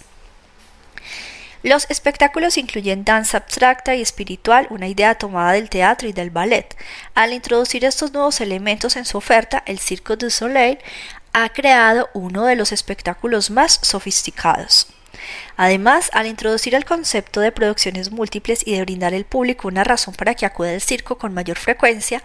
[1.63, 6.75] Los espectáculos incluyen danza abstracta y espiritual, una idea tomada del teatro y del ballet.
[7.15, 10.77] Al introducir estos nuevos elementos en su oferta, el Circo du Soleil
[11.31, 14.87] ha creado uno de los espectáculos más sofisticados.
[15.55, 20.13] Además, al introducir el concepto de producciones múltiples y de brindar al público una razón
[20.15, 22.21] para que acude al circo con mayor frecuencia,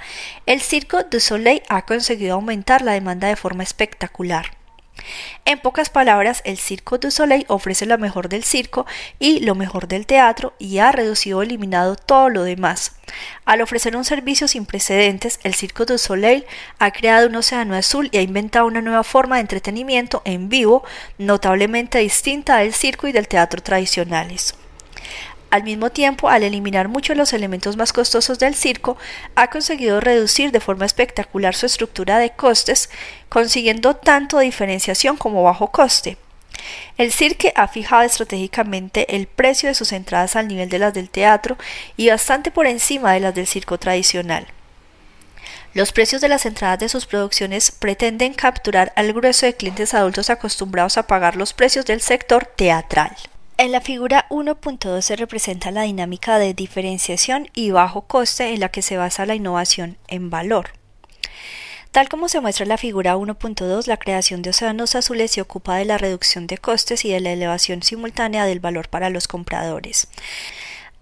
[0.46, 4.57] el Circo du Soleil ha conseguido aumentar la demanda de forma espectacular.
[5.44, 8.86] En pocas palabras, el Circo du Soleil ofrece lo mejor del circo
[9.18, 12.92] y lo mejor del teatro y ha reducido o eliminado todo lo demás.
[13.44, 16.44] Al ofrecer un servicio sin precedentes, el Circo du Soleil
[16.78, 20.84] ha creado un océano azul y ha inventado una nueva forma de entretenimiento en vivo,
[21.16, 24.54] notablemente distinta del circo y del teatro tradicionales.
[25.50, 28.98] Al mismo tiempo, al eliminar muchos los elementos más costosos del circo,
[29.34, 32.90] ha conseguido reducir de forma espectacular su estructura de costes,
[33.30, 36.18] consiguiendo tanto diferenciación como bajo coste.
[36.98, 41.08] El cirque ha fijado estratégicamente el precio de sus entradas al nivel de las del
[41.08, 41.56] teatro
[41.96, 44.46] y bastante por encima de las del circo tradicional.
[45.72, 50.28] Los precios de las entradas de sus producciones pretenden capturar al grueso de clientes adultos
[50.28, 53.16] acostumbrados a pagar los precios del sector teatral.
[53.60, 58.68] En la figura 1.2 se representa la dinámica de diferenciación y bajo coste en la
[58.68, 60.70] que se basa la innovación en valor.
[61.90, 65.74] Tal como se muestra en la figura 1.2, la creación de océanos azules se ocupa
[65.74, 70.06] de la reducción de costes y de la elevación simultánea del valor para los compradores.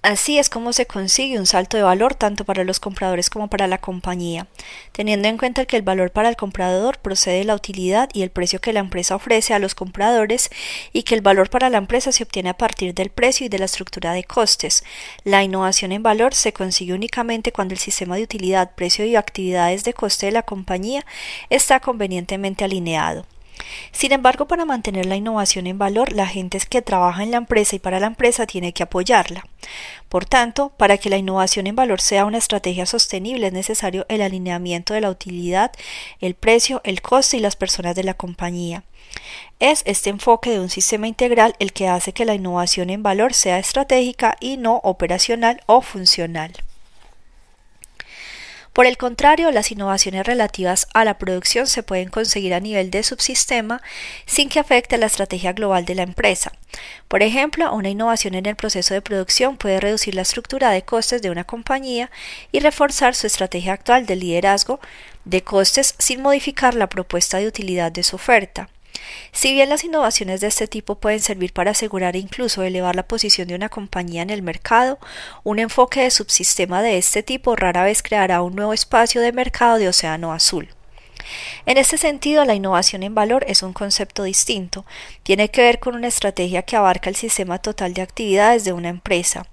[0.03, 3.67] Así es como se consigue un salto de valor tanto para los compradores como para
[3.67, 4.47] la compañía,
[4.93, 8.31] teniendo en cuenta que el valor para el comprador procede de la utilidad y el
[8.31, 10.51] precio que la empresa ofrece a los compradores
[10.93, 13.59] y que el valor para la empresa se obtiene a partir del precio y de
[13.59, 14.85] la estructura de costes.
[15.25, 19.83] La innovación en valor se consigue únicamente cuando el sistema de utilidad, precio y actividades
[19.83, 21.05] de coste de la compañía
[21.51, 23.27] está convenientemente alineado.
[23.93, 27.77] Sin embargo, para mantener la innovación en valor, la gente que trabaja en la empresa
[27.77, 29.47] y para la empresa tiene que apoyarla.
[30.09, 34.23] Por tanto, para que la innovación en valor sea una estrategia sostenible es necesario el
[34.23, 35.73] alineamiento de la utilidad,
[36.21, 38.85] el precio, el coste y las personas de la compañía.
[39.59, 43.33] Es este enfoque de un sistema integral el que hace que la innovación en valor
[43.35, 46.53] sea estratégica y no operacional o funcional.
[48.77, 53.03] Por el contrario, las innovaciones relativas a la producción se pueden conseguir a nivel de
[53.03, 53.81] subsistema
[54.27, 56.53] sin que afecte la estrategia global de la empresa.
[57.09, 61.23] Por ejemplo, una innovación en el proceso de producción puede reducir la estructura de costes
[61.23, 62.11] de una compañía
[62.53, 64.79] y reforzar su estrategia actual de liderazgo
[65.25, 68.69] de costes sin modificar la propuesta de utilidad de su oferta.
[69.33, 73.09] Si bien las innovaciones de este tipo pueden servir para asegurar e incluso elevar la
[73.09, 74.99] posición de una compañía en el mercado,
[75.45, 79.79] un enfoque de subsistema de este tipo rara vez creará un nuevo espacio de mercado
[79.79, 80.76] de océano azul.
[81.67, 84.85] En este sentido, la innovación en valor es un concepto distinto.
[85.23, 88.89] Tiene que ver con una estrategia que abarca el sistema total de actividades de una
[88.89, 89.47] empresa.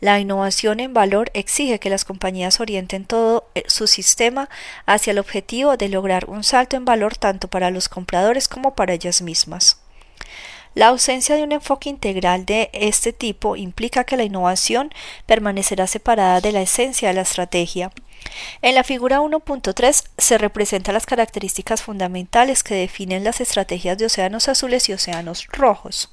[0.00, 4.48] La innovación en valor exige que las compañías orienten todo eh, su sistema
[4.86, 8.94] hacia el objetivo de lograr un salto en valor tanto para los compradores como para
[8.94, 9.78] ellas mismas.
[10.74, 14.92] La ausencia de un enfoque integral de este tipo implica que la innovación
[15.26, 17.90] permanecerá separada de la esencia de la estrategia.
[18.62, 24.48] En la figura 1.3 se representan las características fundamentales que definen las estrategias de océanos
[24.48, 26.10] azules y océanos rojos.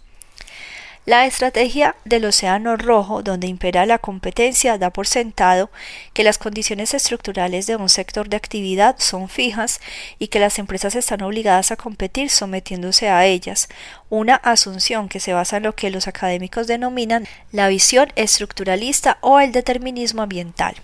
[1.06, 5.70] La estrategia del Océano Rojo, donde impera la competencia, da por sentado
[6.14, 9.82] que las condiciones estructurales de un sector de actividad son fijas
[10.18, 13.70] y que las empresas están obligadas a competir sometiéndose a ellas,
[14.10, 19.40] una asunción que se basa en lo que los académicos denominan la visión estructuralista o
[19.40, 20.76] el determinismo ambiental.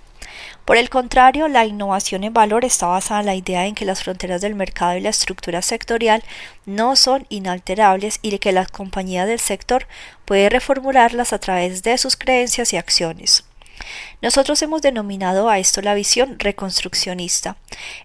[0.65, 4.03] Por el contrario, la innovación en valor está basada en la idea en que las
[4.03, 6.23] fronteras del mercado y la estructura sectorial
[6.65, 9.87] no son inalterables y de que la compañía del sector
[10.25, 13.45] puede reformularlas a través de sus creencias y acciones.
[14.21, 17.57] Nosotros hemos denominado a esto la visión reconstruccionista.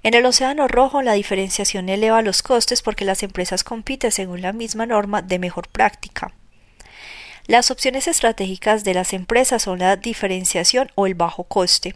[0.03, 4.53] En el Océano Rojo la diferenciación eleva los costes porque las empresas compiten según la
[4.53, 6.33] misma norma de mejor práctica.
[7.47, 11.95] Las opciones estratégicas de las empresas son la diferenciación o el bajo coste.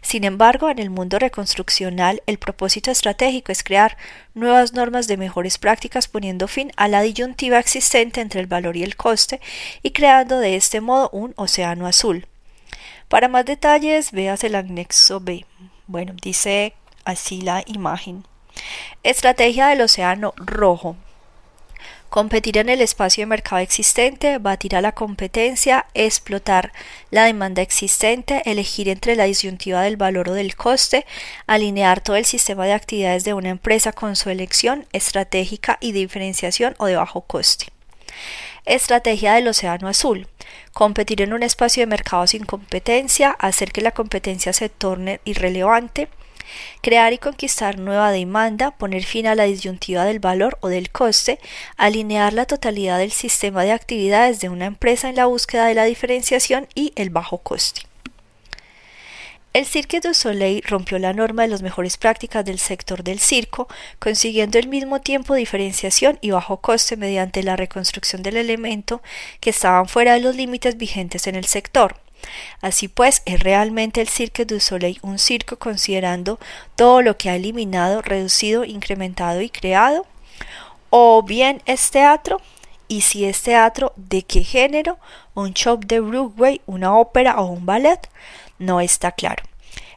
[0.00, 3.98] Sin embargo, en el mundo reconstruccional, el propósito estratégico es crear
[4.32, 8.84] nuevas normas de mejores prácticas poniendo fin a la disyuntiva existente entre el valor y
[8.84, 9.42] el coste
[9.82, 12.26] y creando de este modo un océano azul.
[13.08, 15.44] Para más detalles, veas el anexo B.
[15.86, 16.72] Bueno, dice
[17.04, 18.24] así la imagen.
[19.02, 20.96] Estrategia del océano rojo.
[22.16, 26.72] Competir en el espacio de mercado existente, batir a la competencia, explotar
[27.10, 31.04] la demanda existente, elegir entre la disyuntiva del valor o del coste,
[31.46, 36.74] alinear todo el sistema de actividades de una empresa con su elección estratégica y diferenciación
[36.78, 37.66] o de bajo coste.
[38.64, 40.26] Estrategia del Océano Azul.
[40.72, 46.08] Competir en un espacio de mercado sin competencia, hacer que la competencia se torne irrelevante,
[46.82, 51.38] crear y conquistar nueva demanda, poner fin a la disyuntiva del valor o del coste,
[51.76, 55.84] alinear la totalidad del sistema de actividades de una empresa en la búsqueda de la
[55.84, 57.82] diferenciación y el bajo coste.
[59.56, 63.68] El Cirque du Soleil rompió la norma de las mejores prácticas del sector del circo,
[63.98, 69.00] consiguiendo al mismo tiempo diferenciación y bajo coste mediante la reconstrucción del elemento
[69.40, 71.96] que estaban fuera de los límites vigentes en el sector.
[72.60, 76.38] Así pues, ¿es realmente el Cirque du Soleil un circo considerando
[76.74, 80.06] todo lo que ha eliminado, reducido, incrementado y creado?
[80.90, 82.40] ¿O bien es teatro?
[82.88, 84.98] Y si es teatro, ¿de qué género?
[85.34, 88.08] ¿Un show de Broadway, una ópera o un ballet?
[88.58, 89.42] No está claro.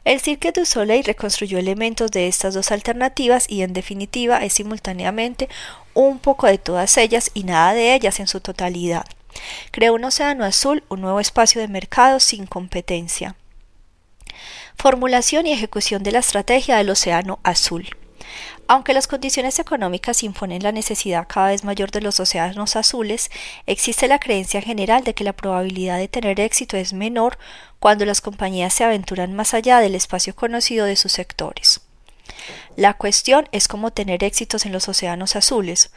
[0.04, 5.48] El Cirque du Soleil reconstruyó elementos de estas dos alternativas y en definitiva es simultáneamente
[5.94, 9.04] un poco de todas ellas y nada de ellas en su totalidad.
[9.70, 13.36] Creó un océano azul, un nuevo espacio de mercado sin competencia.
[14.76, 17.88] Formulación y ejecución de la estrategia del océano azul.
[18.66, 23.28] Aunque las condiciones económicas imponen la necesidad cada vez mayor de los océanos azules,
[23.66, 27.36] existe la creencia general de que la probabilidad de tener éxito es menor
[27.80, 31.80] cuando las compañías se aventuran más allá del espacio conocido de sus sectores.
[32.76, 35.90] La cuestión es cómo tener éxitos en los océanos azules,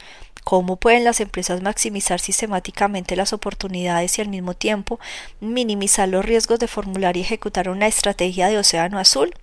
[0.43, 4.99] cómo pueden las empresas maximizar sistemáticamente las oportunidades y al mismo tiempo
[5.39, 9.33] minimizar los riesgos de formular y ejecutar una estrategia de océano azul.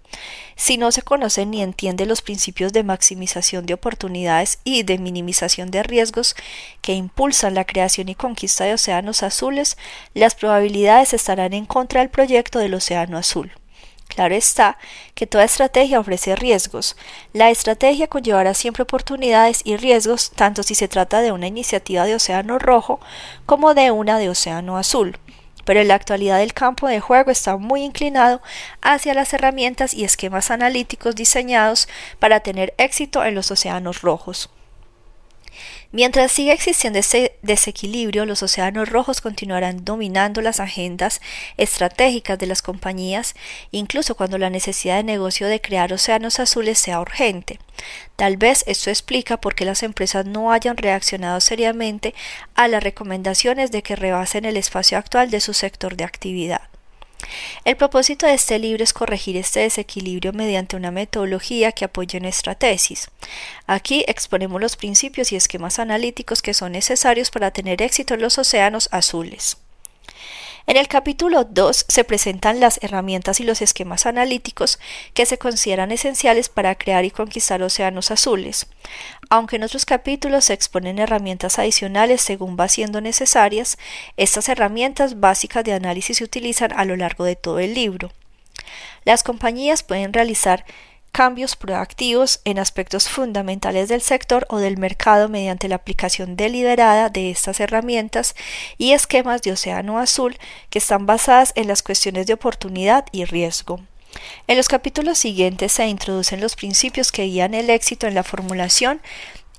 [0.57, 5.71] Si no se conocen ni entienden los principios de maximización de oportunidades y de minimización
[5.71, 6.37] de riesgos
[6.83, 9.79] que impulsan la creación y conquista de océanos azules,
[10.13, 13.53] las probabilidades estarán en contra del proyecto del océano azul.
[14.15, 14.77] Claro está
[15.15, 16.97] que toda estrategia ofrece riesgos.
[17.33, 22.17] La estrategia conllevará siempre oportunidades y riesgos, tanto si se trata de una iniciativa de
[22.17, 22.99] océano rojo
[23.47, 25.17] como de una de océano azul.
[25.65, 28.43] Pero en la actualidad el campo de juego está muy inclinado
[28.83, 31.89] hacia las herramientas y esquemas analíticos diseñados
[32.19, 34.51] para tener éxito en los océanos rojos.
[35.93, 41.21] Mientras siga existiendo ese desequilibrio, los océanos rojos continuarán dominando las agendas
[41.57, 43.35] estratégicas de las compañías,
[43.73, 47.59] incluso cuando la necesidad de negocio de crear océanos azules sea urgente.
[48.15, 52.15] Tal vez esto explica por qué las empresas no hayan reaccionado seriamente
[52.55, 56.71] a las recomendaciones de que rebasen el espacio actual de su sector de actividad.
[57.65, 62.55] El propósito de este libro es corregir este desequilibrio mediante una metodología que apoye nuestra
[62.55, 63.11] tesis.
[63.67, 68.39] Aquí exponemos los principios y esquemas analíticos que son necesarios para tener éxito en los
[68.39, 69.57] océanos azules.
[70.67, 74.79] En el capítulo 2 se presentan las herramientas y los esquemas analíticos
[75.15, 78.67] que se consideran esenciales para crear y conquistar océanos azules,
[79.31, 83.79] aunque en otros capítulos se exponen herramientas adicionales según va siendo necesarias,
[84.17, 88.11] estas herramientas básicas de análisis se utilizan a lo largo de todo el libro.
[89.05, 90.65] Las compañías pueden realizar
[91.13, 97.31] cambios proactivos en aspectos fundamentales del sector o del mercado mediante la aplicación deliberada de
[97.31, 98.35] estas herramientas
[98.79, 100.39] y esquemas de océano azul
[100.71, 103.81] que están basadas en las cuestiones de oportunidad y riesgo.
[104.47, 109.01] En los capítulos siguientes se introducen los principios que guían el éxito en la formulación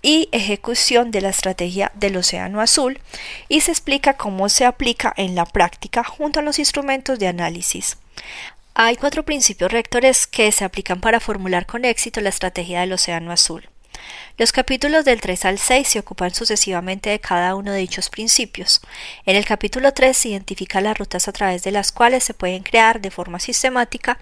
[0.02, 3.00] y ejecución de la estrategia del Océano Azul
[3.48, 7.98] y se explica cómo se aplica en la práctica junto a los instrumentos de análisis.
[8.74, 13.32] Hay cuatro principios rectores que se aplican para formular con éxito la estrategia del Océano
[13.32, 13.70] Azul.
[14.38, 18.82] Los capítulos del 3 al 6 se ocupan sucesivamente de cada uno de dichos principios.
[19.26, 22.64] En el capítulo 3 se identifican las rutas a través de las cuales se pueden
[22.64, 24.20] crear de forma sistemática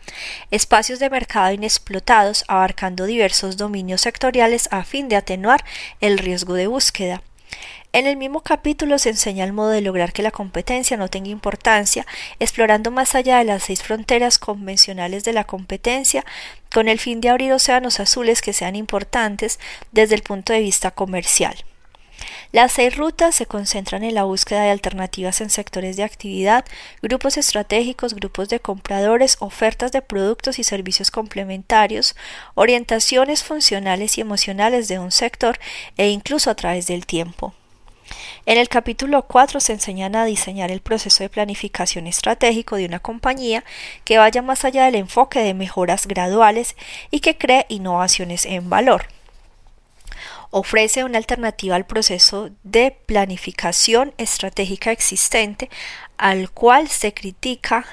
[0.51, 5.63] espacios de mercado inexplotados abarcando diversos dominios sectoriales a fin de atenuar
[6.01, 7.21] el riesgo de búsqueda.
[7.91, 11.29] En el mismo capítulo se enseña el modo de lograr que la competencia no tenga
[11.29, 12.05] importancia,
[12.39, 16.23] explorando más allá de las seis fronteras convencionales de la competencia,
[16.71, 19.59] con el fin de abrir océanos azules que sean importantes
[19.91, 21.65] desde el punto de vista comercial.
[22.51, 26.65] Las seis rutas se concentran en la búsqueda de alternativas en sectores de actividad,
[27.01, 32.15] grupos estratégicos, grupos de compradores, ofertas de productos y servicios complementarios,
[32.55, 35.59] orientaciones funcionales y emocionales de un sector
[35.97, 37.53] e incluso a través del tiempo.
[38.45, 42.99] En el capítulo 4 se enseñan a diseñar el proceso de planificación estratégico de una
[42.99, 43.63] compañía
[44.03, 46.76] que vaya más allá del enfoque de mejoras graduales
[47.11, 49.05] y que cree innovaciones en valor.
[50.51, 55.69] Ofrece una alternativa al proceso de planificación estratégica existente,
[56.17, 57.85] al cual se critica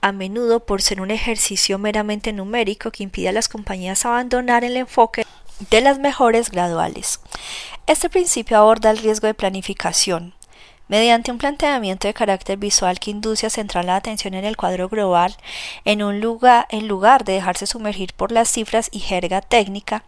[0.00, 4.76] a menudo por ser un ejercicio meramente numérico que impide a las compañías abandonar el
[4.76, 5.24] enfoque
[5.70, 7.20] de las mejores graduales.
[7.86, 10.34] Este principio aborda el riesgo de planificación,
[10.90, 14.88] mediante un planteamiento de carácter visual que induce a centrar la atención en el cuadro
[14.88, 15.36] global
[15.84, 20.02] en un lugar en lugar de dejarse sumergir por las cifras y jerga técnica.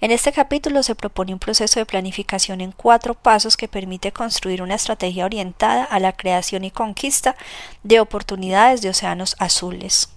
[0.00, 4.62] En este capítulo se propone un proceso de planificación en cuatro pasos que permite construir
[4.62, 7.36] una estrategia orientada a la creación y conquista
[7.82, 10.08] de oportunidades de océanos azules.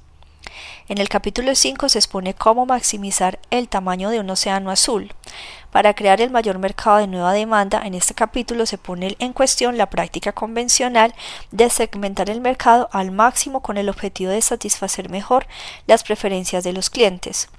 [0.88, 5.13] En el capítulo 5 se expone cómo maximizar el tamaño de un océano azul.
[5.76, 9.78] Para crear el mayor mercado de nueva demanda, en este capítulo se pone en cuestión
[9.78, 11.13] la práctica convencional
[11.51, 15.47] de segmentar el mercado al máximo con el objetivo de satisfacer mejor
[15.86, 17.49] las preferencias de los clientes.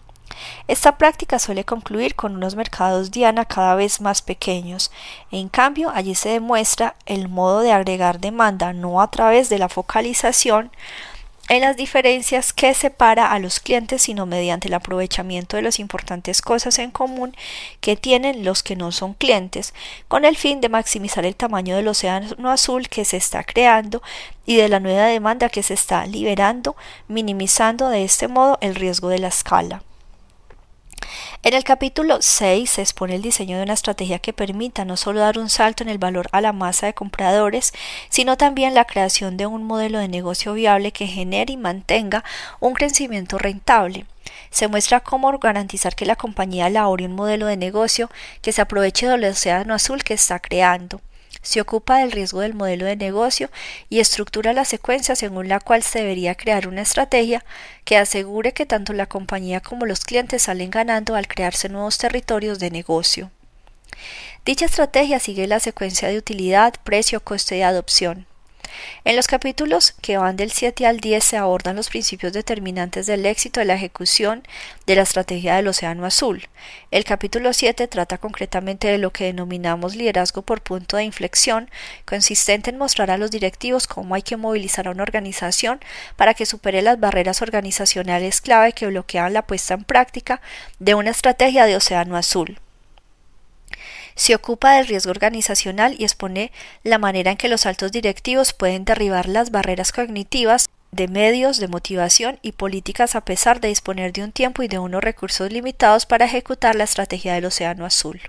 [0.67, 4.91] Esta práctica suele concluir con unos mercados diana cada vez más pequeños.
[5.31, 9.69] En cambio, allí se demuestra el modo de agregar demanda no a través de la
[9.69, 10.71] focalización
[11.49, 16.43] en las diferencias que separa a los clientes, sino mediante el aprovechamiento de las importantes
[16.43, 17.37] cosas en común
[17.81, 19.73] que tienen los que no son clientes,
[20.09, 24.03] con el fin de maximizar el tamaño del océano azul que se está creando
[24.45, 26.75] y de la nueva demanda que se está liberando,
[27.07, 29.83] minimizando de este modo el riesgo de la escala.
[31.43, 35.21] En el capítulo 6 se expone el diseño de una estrategia que permita no solo
[35.21, 37.73] dar un salto en el valor a la masa de compradores,
[38.09, 42.25] sino también la creación de un modelo de negocio viable que genere y mantenga
[42.61, 44.07] un crecimiento rentable.
[44.51, 48.11] Se muestra cómo garantizar que la compañía elabore un modelo de negocio
[48.43, 51.01] que se aproveche del océano azul que está creando
[51.47, 53.51] se ocupa del riesgo del modelo de negocio
[53.89, 57.45] y estructura la secuencia según la cual se debería crear una estrategia
[57.85, 62.59] que asegure que tanto la compañía como los clientes salen ganando al crearse nuevos territorios
[62.59, 63.31] de negocio.
[64.45, 68.27] Dicha estrategia sigue la secuencia de utilidad, precio, coste y adopción.
[69.05, 73.27] En los capítulos que van del 7 al 10 se abordan los principios determinantes del
[73.27, 74.43] éxito de la ejecución
[74.87, 76.49] de la estrategia del Océano Azul.
[76.91, 81.71] El capítulo 7 trata concretamente de lo que denominamos liderazgo por punto de inflexión,
[82.05, 85.81] consistente en mostrar a los directivos cómo hay que movilizar a una organización
[86.17, 90.41] para que supere las barreras organizacionales clave que bloquean la puesta en práctica
[90.79, 92.59] de una estrategia de Océano Azul
[94.17, 96.51] se ocupa del riesgo organizacional y expone
[96.83, 101.69] la manera en que los altos directivos pueden derribar las barreras cognitivas de medios, de
[101.69, 106.07] motivación y políticas a pesar de disponer de un tiempo y de unos recursos limitados
[106.07, 108.21] para ejecutar la estrategia del Océano Azul.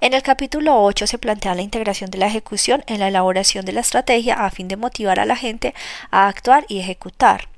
[0.00, 3.72] En el capítulo 8 se plantea la integración de la ejecución en la elaboración de
[3.72, 5.74] la estrategia a fin de motivar a la gente
[6.10, 7.48] a actuar y ejecutar.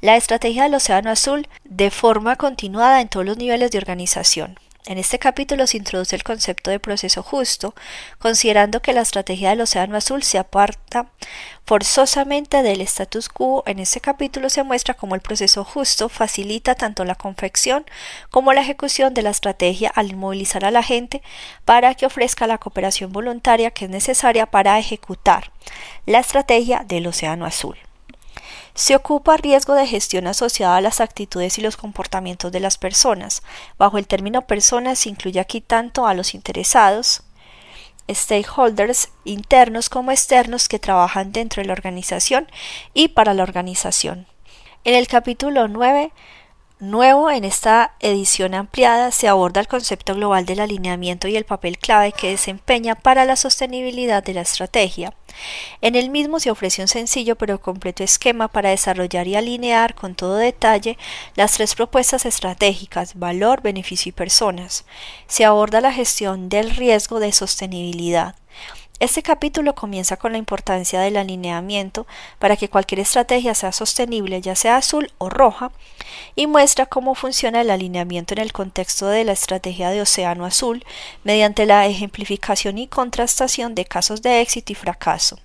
[0.00, 4.58] La estrategia del Océano Azul de forma continuada en todos los niveles de organización.
[4.84, 7.72] En este capítulo se introduce el concepto de proceso justo,
[8.18, 11.06] considerando que la estrategia del Océano Azul se aparta
[11.64, 13.62] forzosamente del status quo.
[13.66, 17.86] En este capítulo se muestra cómo el proceso justo facilita tanto la confección
[18.30, 21.22] como la ejecución de la estrategia al inmovilizar a la gente
[21.64, 25.52] para que ofrezca la cooperación voluntaria que es necesaria para ejecutar
[26.06, 27.78] la estrategia del Océano Azul.
[28.74, 33.42] Se ocupa riesgo de gestión asociada a las actitudes y los comportamientos de las personas.
[33.78, 37.22] Bajo el término personas se incluye aquí tanto a los interesados,
[38.10, 42.50] stakeholders internos como externos que trabajan dentro de la organización
[42.94, 44.26] y para la organización.
[44.84, 46.10] En el capítulo 9
[46.82, 51.78] Nuevo en esta edición ampliada se aborda el concepto global del alineamiento y el papel
[51.78, 55.14] clave que desempeña para la sostenibilidad de la estrategia.
[55.80, 60.16] En el mismo se ofrece un sencillo pero completo esquema para desarrollar y alinear con
[60.16, 60.98] todo detalle
[61.36, 64.84] las tres propuestas estratégicas valor, beneficio y personas.
[65.28, 68.34] Se aborda la gestión del riesgo de sostenibilidad.
[69.02, 72.06] Este capítulo comienza con la importancia del alineamiento
[72.38, 75.72] para que cualquier estrategia sea sostenible, ya sea azul o roja,
[76.36, 80.84] y muestra cómo funciona el alineamiento en el contexto de la estrategia de Océano Azul
[81.24, 85.40] mediante la ejemplificación y contrastación de casos de éxito y fracaso.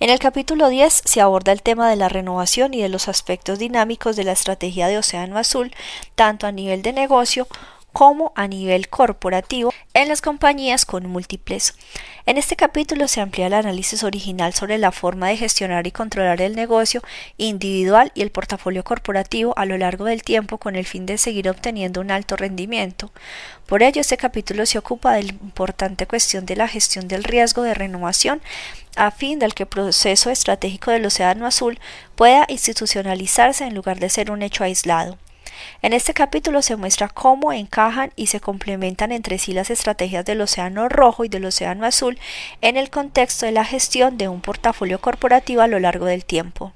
[0.00, 3.58] En el capítulo 10 se aborda el tema de la renovación y de los aspectos
[3.58, 5.74] dinámicos de la estrategia de Océano Azul,
[6.14, 7.46] tanto a nivel de negocio
[7.92, 11.74] como a nivel corporativo en las compañías con múltiples.
[12.24, 16.40] En este capítulo se amplía el análisis original sobre la forma de gestionar y controlar
[16.40, 17.02] el negocio
[17.36, 21.48] individual y el portafolio corporativo a lo largo del tiempo con el fin de seguir
[21.48, 23.10] obteniendo un alto rendimiento.
[23.66, 27.62] Por ello, este capítulo se ocupa de la importante cuestión de la gestión del riesgo
[27.62, 28.40] de renovación
[28.96, 31.78] a fin de que el proceso estratégico del Océano Azul
[32.14, 35.18] pueda institucionalizarse en lugar de ser un hecho aislado.
[35.82, 40.40] En este capítulo se muestra cómo encajan y se complementan entre sí las estrategias del
[40.40, 42.18] Océano Rojo y del Océano Azul
[42.60, 46.72] en el contexto de la gestión de un portafolio corporativo a lo largo del tiempo.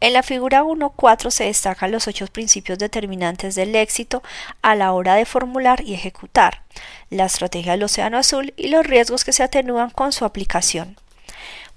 [0.00, 4.22] En la figura 1.4 se destacan los ocho principios determinantes del éxito
[4.62, 6.62] a la hora de formular y ejecutar
[7.10, 10.96] la estrategia del Océano Azul y los riesgos que se atenúan con su aplicación.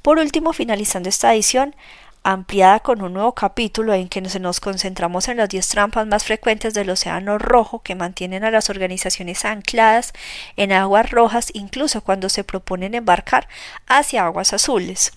[0.01, 1.75] Por último, finalizando esta edición,
[2.23, 6.73] ampliada con un nuevo capítulo en que nos concentramos en las 10 trampas más frecuentes
[6.73, 10.13] del Océano Rojo que mantienen a las organizaciones ancladas
[10.55, 13.47] en aguas rojas incluso cuando se proponen embarcar
[13.87, 15.11] hacia aguas azules.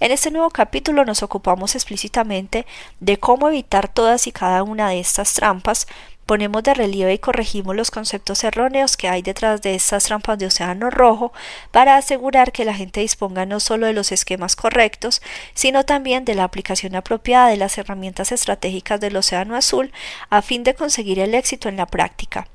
[0.00, 2.66] En este nuevo capítulo nos ocupamos explícitamente
[2.98, 5.86] de cómo evitar todas y cada una de estas trampas,
[6.30, 10.46] ponemos de relieve y corregimos los conceptos erróneos que hay detrás de estas trampas de
[10.46, 11.32] océano rojo
[11.72, 15.22] para asegurar que la gente disponga no solo de los esquemas correctos,
[15.54, 19.90] sino también de la aplicación apropiada de las herramientas estratégicas del océano azul
[20.28, 22.46] a fin de conseguir el éxito en la práctica.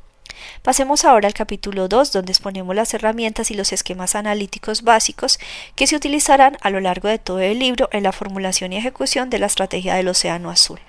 [0.61, 5.37] Pasemos ahora al capítulo 2, donde exponemos las herramientas y los esquemas analíticos básicos
[5.75, 9.29] que se utilizarán a lo largo de todo el libro en la formulación y ejecución
[9.29, 10.79] de la estrategia del Océano Azul.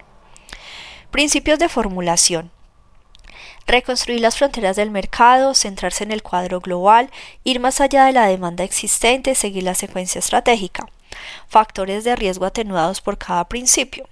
[1.11, 2.53] Principios de formulación
[3.66, 7.10] reconstruir las fronteras del mercado, centrarse en el cuadro global,
[7.44, 10.86] ir más allá de la demanda existente, seguir la secuencia estratégica.
[11.48, 14.08] Factores de riesgo atenuados por cada principio.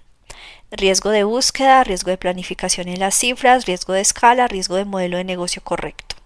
[0.71, 5.19] Riesgo de búsqueda, riesgo de planificación en las cifras, riesgo de escala, riesgo de modelo
[5.19, 6.17] de negocio correcto.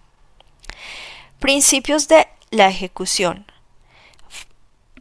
[1.39, 3.45] Principios de la ejecución.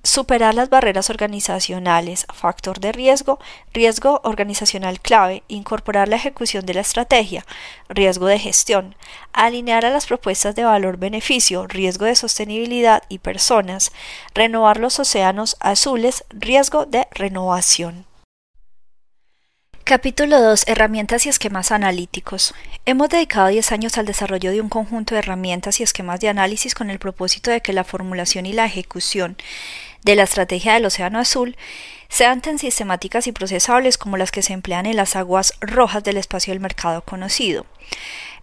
[0.08, 3.39] Superar las barreras organizacionales, factor de riesgo,
[3.74, 7.45] riesgo organizacional clave, incorporar la ejecución de la estrategia,
[7.89, 8.95] riesgo de gestión,
[9.34, 13.91] alinear a las propuestas de valor-beneficio, riesgo de sostenibilidad y personas,
[14.34, 18.05] renovar los océanos azules, riesgo de renovación.
[19.88, 20.66] Capítulo 2.
[20.68, 22.54] Herramientas y esquemas analíticos.
[22.86, 26.76] Hemos dedicado 10 años al desarrollo de un conjunto de herramientas y esquemas de análisis
[26.76, 29.38] con el propósito de que la formulación y la ejecución
[30.04, 31.56] de la estrategia del Océano Azul
[32.10, 36.18] sean tan sistemáticas y procesables como las que se emplean en las aguas rojas del
[36.18, 37.66] espacio del mercado conocido.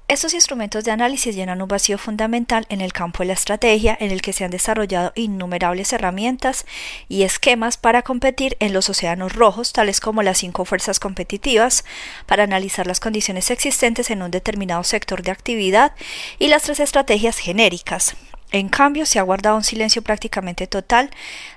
[0.06, 4.10] Estos instrumentos de análisis llenan un vacío fundamental en el campo de la estrategia, en
[4.10, 6.66] el que se han desarrollado innumerables herramientas
[7.08, 11.86] y esquemas para competir en los océanos rojos, tales como las cinco fuerzas competitivas,
[12.26, 15.94] para analizar las condiciones existentes en un determinado sector de actividad,
[16.38, 18.14] y las tres estrategias genéricas,
[18.52, 21.10] en cambio, se ha guardado un silencio prácticamente total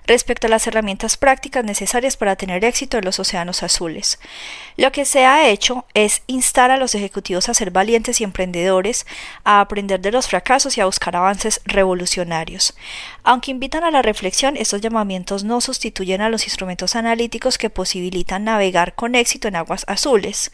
[0.08, 4.20] respecto a las herramientas prácticas necesarias para tener éxito en los océanos azules.
[4.78, 9.06] Lo que se ha hecho es instar a los ejecutivos a ser valientes y emprendedores,
[9.44, 12.76] a aprender de los fracasos y a buscar avances revolucionarios.
[13.24, 18.46] Aunque invitan a la reflexión, estos llamamientos no sustituyen a los instrumentos analíticos que posibilitan
[18.46, 20.52] navegar con éxito en aguas azules.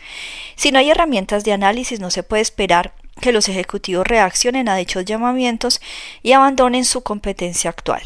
[0.56, 4.76] Si no hay herramientas de análisis, no se puede esperar que los ejecutivos reaccionen a
[4.76, 5.82] dichos llamamientos
[6.22, 8.04] y abandonen su competencia actual.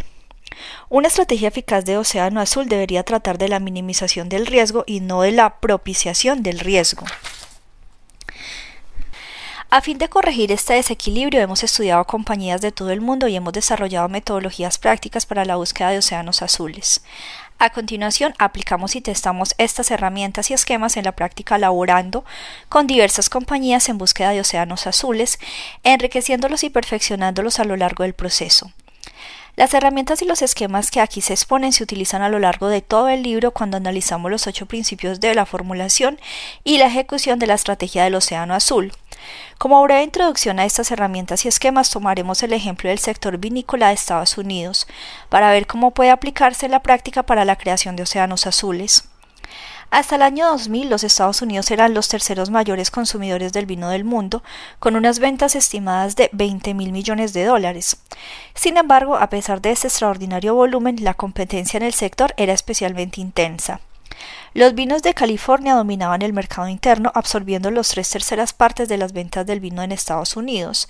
[0.90, 5.22] Una estrategia eficaz de Océano Azul debería tratar de la minimización del riesgo y no
[5.22, 7.06] de la propiciación del riesgo.
[9.70, 13.52] A fin de corregir este desequilibrio, hemos estudiado compañías de todo el mundo y hemos
[13.52, 17.04] desarrollado metodologías prácticas para la búsqueda de océanos azules.
[17.60, 22.24] A continuación, aplicamos y testamos estas herramientas y esquemas en la práctica laborando
[22.70, 25.40] con diversas compañías en búsqueda de océanos azules,
[25.84, 28.72] enriqueciéndolos y perfeccionándolos a lo largo del proceso.
[29.56, 32.82] Las herramientas y los esquemas que aquí se exponen se utilizan a lo largo de
[32.84, 36.20] todo el libro cuando analizamos los ocho principios de la formulación
[36.64, 38.94] y la ejecución de la estrategia del Océano Azul.
[39.58, 43.94] Como breve introducción a estas herramientas y esquemas tomaremos el ejemplo del sector vinícola de
[43.96, 44.88] Estados Unidos
[45.30, 49.06] para ver cómo puede aplicarse la práctica para la creación de océanos azules.
[49.90, 54.04] Hasta el año 2000 los Estados Unidos eran los terceros mayores consumidores del vino del
[54.04, 54.44] mundo,
[54.80, 57.98] con unas ventas estimadas de 20 mil millones de dólares.
[58.54, 63.22] Sin embargo, a pesar de este extraordinario volumen, la competencia en el sector era especialmente
[63.22, 63.80] intensa.
[64.54, 69.14] Los vinos de California dominaban el mercado interno, absorbiendo los tres terceras partes de las
[69.14, 70.88] ventas del vino en Estados Unidos.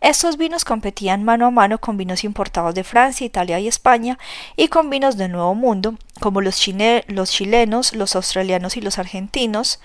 [0.00, 4.18] Estos vinos competían mano a mano con vinos importados de Francia, Italia y España,
[4.56, 6.62] y con vinos del Nuevo Mundo, como los,
[7.08, 9.80] los chilenos, los australianos y los argentinos,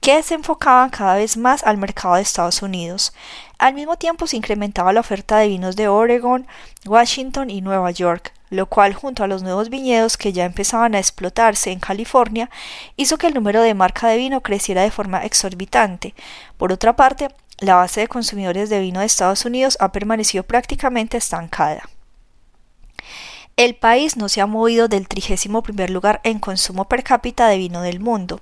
[0.00, 3.12] que se enfocaban cada vez más al mercado de Estados Unidos.
[3.58, 6.46] Al mismo tiempo se incrementaba la oferta de vinos de Oregon,
[6.86, 10.98] Washington y Nueva York, lo cual junto a los nuevos viñedos que ya empezaban a
[10.98, 12.50] explotarse en California,
[12.96, 16.14] hizo que el número de marca de vino creciera de forma exorbitante.
[16.56, 17.28] Por otra parte,
[17.58, 21.88] la base de consumidores de vino de Estados Unidos ha permanecido prácticamente estancada.
[23.56, 27.58] El país no se ha movido del trigésimo primer lugar en consumo per cápita de
[27.58, 28.40] vino del mundo.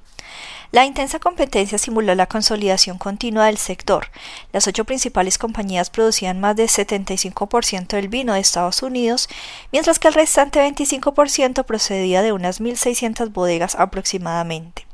[0.77, 4.09] La intensa competencia simuló la consolidación continua del sector.
[4.53, 9.31] Las ocho principales compañías producían más del 75% del vino de Estados Unidos,
[9.73, 14.87] mientras que el restante 25% procedía de unas 1.600 bodegas aproximadamente.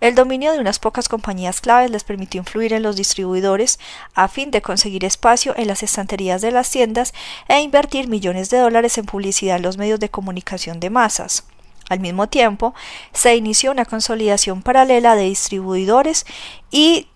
[0.00, 3.78] El dominio de unas pocas compañías claves les permitió influir en los distribuidores
[4.14, 7.12] a fin de conseguir espacio en las estanterías de las tiendas
[7.48, 11.44] e invertir millones de dólares en publicidad en los medios de comunicación de masas.
[11.88, 12.74] Al mismo tiempo,
[13.12, 16.26] se inició una consolidación paralela de distribuidores
[16.70, 17.08] y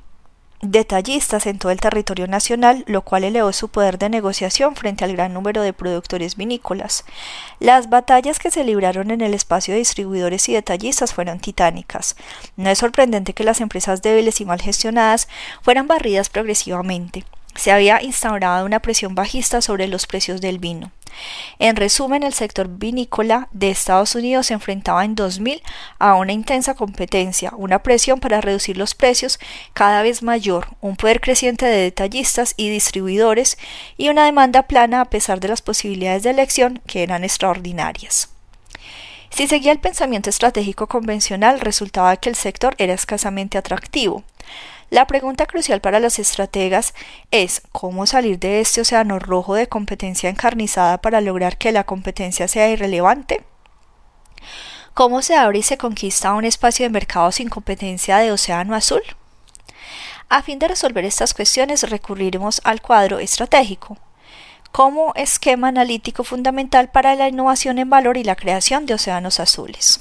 [0.62, 5.14] detallistas en todo el territorio nacional, lo cual elevó su poder de negociación frente al
[5.14, 7.04] gran número de productores vinícolas.
[7.60, 12.16] Las batallas que se libraron en el espacio de distribuidores y detallistas fueron titánicas.
[12.56, 15.28] No es sorprendente que las empresas débiles y mal gestionadas
[15.62, 17.24] fueran barridas progresivamente.
[17.54, 20.92] Se había instaurado una presión bajista sobre los precios del vino.
[21.58, 25.62] En resumen, el sector vinícola de Estados Unidos se enfrentaba en 2000
[25.98, 29.38] a una intensa competencia, una presión para reducir los precios
[29.72, 33.58] cada vez mayor, un poder creciente de detallistas y distribuidores
[33.96, 38.30] y una demanda plana a pesar de las posibilidades de elección que eran extraordinarias.
[39.30, 44.24] Si seguía el pensamiento estratégico convencional, resultaba que el sector era escasamente atractivo.
[44.90, 46.94] La pregunta crucial para los estrategas
[47.30, 52.48] es cómo salir de este océano rojo de competencia encarnizada para lograr que la competencia
[52.48, 53.44] sea irrelevante.
[54.92, 59.02] ¿Cómo se abre y se conquista un espacio de mercado sin competencia de océano azul?
[60.28, 63.96] A fin de resolver estas cuestiones recurriremos al cuadro estratégico
[64.72, 70.00] como esquema analítico fundamental para la innovación en valor y la creación de océanos azules.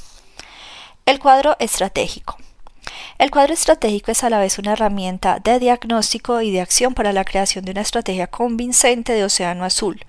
[1.06, 2.38] El cuadro estratégico.
[3.18, 7.14] El cuadro estratégico es a la vez una herramienta de diagnóstico y de acción para
[7.14, 10.00] la creación de una estrategia convincente de océano azul.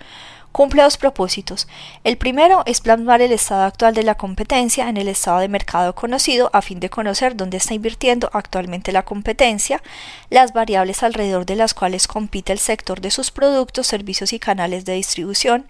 [0.52, 1.68] Cumple dos propósitos.
[2.02, 5.94] El primero es plasmar el estado actual de la competencia en el estado de mercado
[5.94, 9.80] conocido a fin de conocer dónde está invirtiendo actualmente la competencia,
[10.28, 14.84] las variables alrededor de las cuales compite el sector de sus productos, servicios y canales
[14.84, 15.68] de distribución,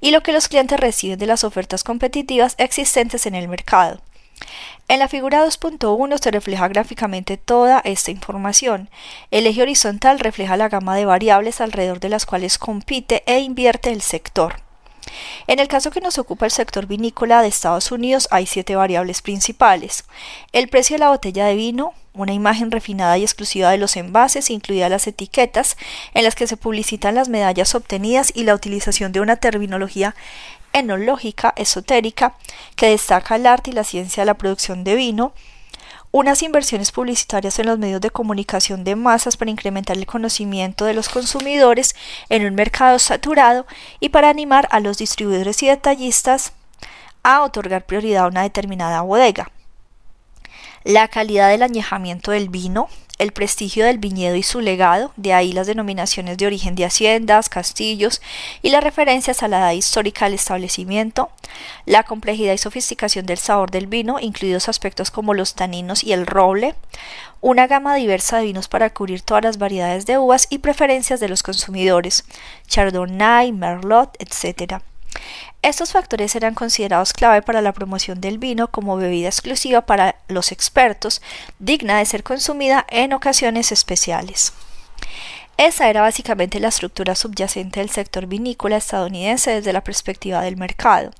[0.00, 4.02] y lo que los clientes reciben de las ofertas competitivas existentes en el mercado.
[4.88, 8.88] En la figura 2.1 se refleja gráficamente toda esta información.
[9.30, 13.92] El eje horizontal refleja la gama de variables alrededor de las cuales compite e invierte
[13.92, 14.62] el sector.
[15.46, 19.20] En el caso que nos ocupa el sector vinícola de Estados Unidos hay siete variables
[19.20, 20.04] principales.
[20.52, 24.50] El precio de la botella de vino, una imagen refinada y exclusiva de los envases,
[24.50, 25.76] incluidas las etiquetas,
[26.14, 30.14] en las que se publicitan las medallas obtenidas y la utilización de una terminología
[30.72, 32.34] enológica esotérica
[32.76, 35.32] que destaca el arte y la ciencia de la producción de vino,
[36.10, 40.94] unas inversiones publicitarias en los medios de comunicación de masas para incrementar el conocimiento de
[40.94, 41.94] los consumidores
[42.30, 43.66] en un mercado saturado
[44.00, 46.52] y para animar a los distribuidores y detallistas
[47.22, 49.50] a otorgar prioridad a una determinada bodega.
[50.84, 52.88] La calidad del añejamiento del vino,
[53.18, 57.48] el prestigio del viñedo y su legado, de ahí las denominaciones de origen de haciendas,
[57.48, 58.22] castillos
[58.62, 61.30] y las referencias a la edad histórica del establecimiento,
[61.84, 66.26] la complejidad y sofisticación del sabor del vino, incluidos aspectos como los taninos y el
[66.26, 66.74] roble,
[67.40, 71.28] una gama diversa de vinos para cubrir todas las variedades de uvas y preferencias de
[71.28, 72.24] los consumidores,
[72.66, 74.82] Chardonnay, Merlot, etc.
[75.62, 80.52] Estos factores eran considerados clave para la promoción del vino como bebida exclusiva para los
[80.52, 81.20] expertos,
[81.58, 84.52] digna de ser consumida en ocasiones especiales.
[85.58, 91.10] Esa era básicamente la estructura subyacente del sector vinícola estadounidense desde la perspectiva del mercado.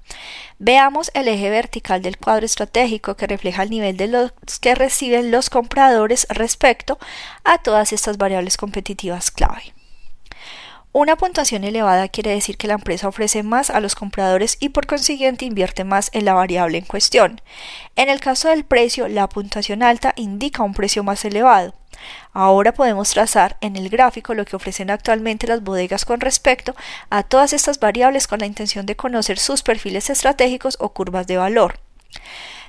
[0.60, 5.32] Veamos el eje vertical del cuadro estratégico que refleja el nivel de los que reciben
[5.32, 7.00] los compradores respecto
[7.42, 9.74] a todas estas variables competitivas clave.
[10.92, 14.86] Una puntuación elevada quiere decir que la empresa ofrece más a los compradores y por
[14.86, 17.42] consiguiente invierte más en la variable en cuestión.
[17.94, 21.74] En el caso del precio, la puntuación alta indica un precio más elevado.
[22.32, 26.74] Ahora podemos trazar en el gráfico lo que ofrecen actualmente las bodegas con respecto
[27.10, 31.36] a todas estas variables con la intención de conocer sus perfiles estratégicos o curvas de
[31.36, 31.80] valor.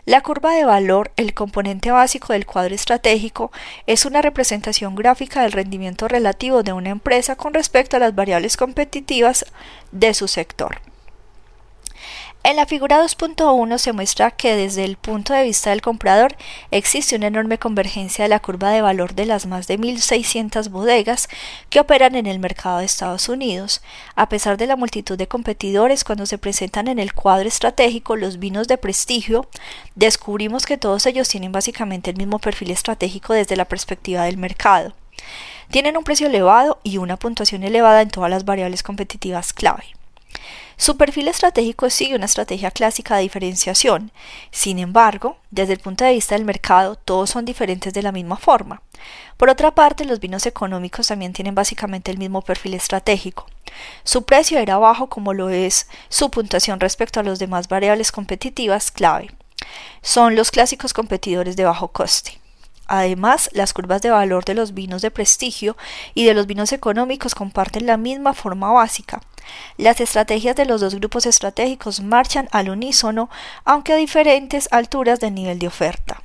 [0.06, 3.52] La curva de valor, el componente básico del cuadro estratégico,
[3.86, 8.58] es una representación gráfica del rendimiento relativo de una empresa con respecto a las variables
[8.58, 9.46] competitivas
[9.92, 10.80] de su sector.
[12.42, 16.38] En la figura 2.1 se muestra que desde el punto de vista del comprador
[16.72, 21.28] existe una enorme convergencia de la curva de valor de las más de 1.600 bodegas
[21.70, 23.82] que operan en el mercado de Estados Unidos.
[24.16, 28.40] A pesar de la multitud de competidores, cuando se presentan en el cuadro estratégico los
[28.40, 29.50] vinos de prestigio,
[29.96, 34.94] descubrimos que todos ellos tienen básicamente el mismo perfil estratégico desde la perspectiva del mercado.
[35.72, 39.99] Tienen un precio elevado y una puntuación elevada en todas las variables competitivas clave.
[40.78, 44.12] Su perfil estratégico sigue una estrategia clásica de diferenciación.
[44.52, 48.38] Sin embargo, desde el punto de vista del mercado, todos son diferentes de la misma
[48.38, 48.82] forma.
[49.38, 53.46] Por otra parte, los vinos económicos también tienen básicamente el mismo perfil estratégico.
[54.04, 58.92] Su precio era bajo como lo es su puntuación respecto a las demás variables competitivas
[58.92, 59.32] clave.
[60.02, 62.40] Son los clásicos competidores de bajo coste.
[62.88, 65.78] Además, las curvas de valor de los vinos de prestigio
[66.16, 69.22] y de los vinos económicos comparten la misma forma básica.
[69.78, 73.30] Las estrategias de los dos grupos estratégicos marchan al unísono,
[73.64, 76.22] aunque a diferentes alturas de nivel de oferta.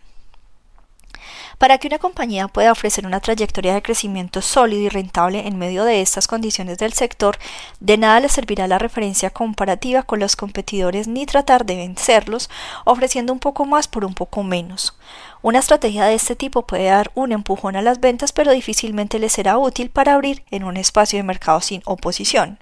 [1.59, 5.85] Para que una compañía pueda ofrecer una trayectoria de crecimiento sólido y rentable en medio
[5.85, 7.39] de estas condiciones del sector,
[7.81, 12.51] de nada le servirá la referencia comparativa con los competidores ni tratar de vencerlos,
[12.85, 14.97] ofreciendo un poco más por un poco menos.
[15.43, 19.29] Una estrategia de este tipo puede dar un empujón a las ventas, pero difícilmente le
[19.29, 22.59] será útil para abrir en un espacio de mercado sin oposición.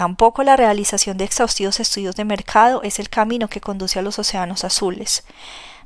[0.00, 4.18] Tampoco la realización de exhaustivos estudios de mercado es el camino que conduce a los
[4.18, 5.24] océanos azules.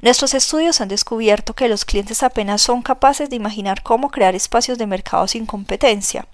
[0.03, 4.79] Nuestros estudios han descubierto que los clientes apenas son capaces de imaginar cómo crear espacios
[4.79, 6.29] de mercado sin competencia.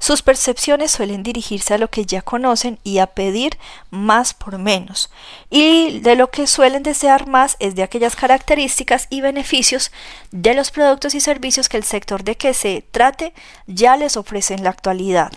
[0.00, 3.56] Sus percepciones suelen dirigirse a lo que ya conocen y a pedir
[3.90, 5.12] más por menos.
[5.48, 9.92] Y de lo que suelen desear más es de aquellas características y beneficios
[10.32, 13.32] de los productos y servicios que el sector de que se trate
[13.68, 15.30] ya les ofrece en la actualidad.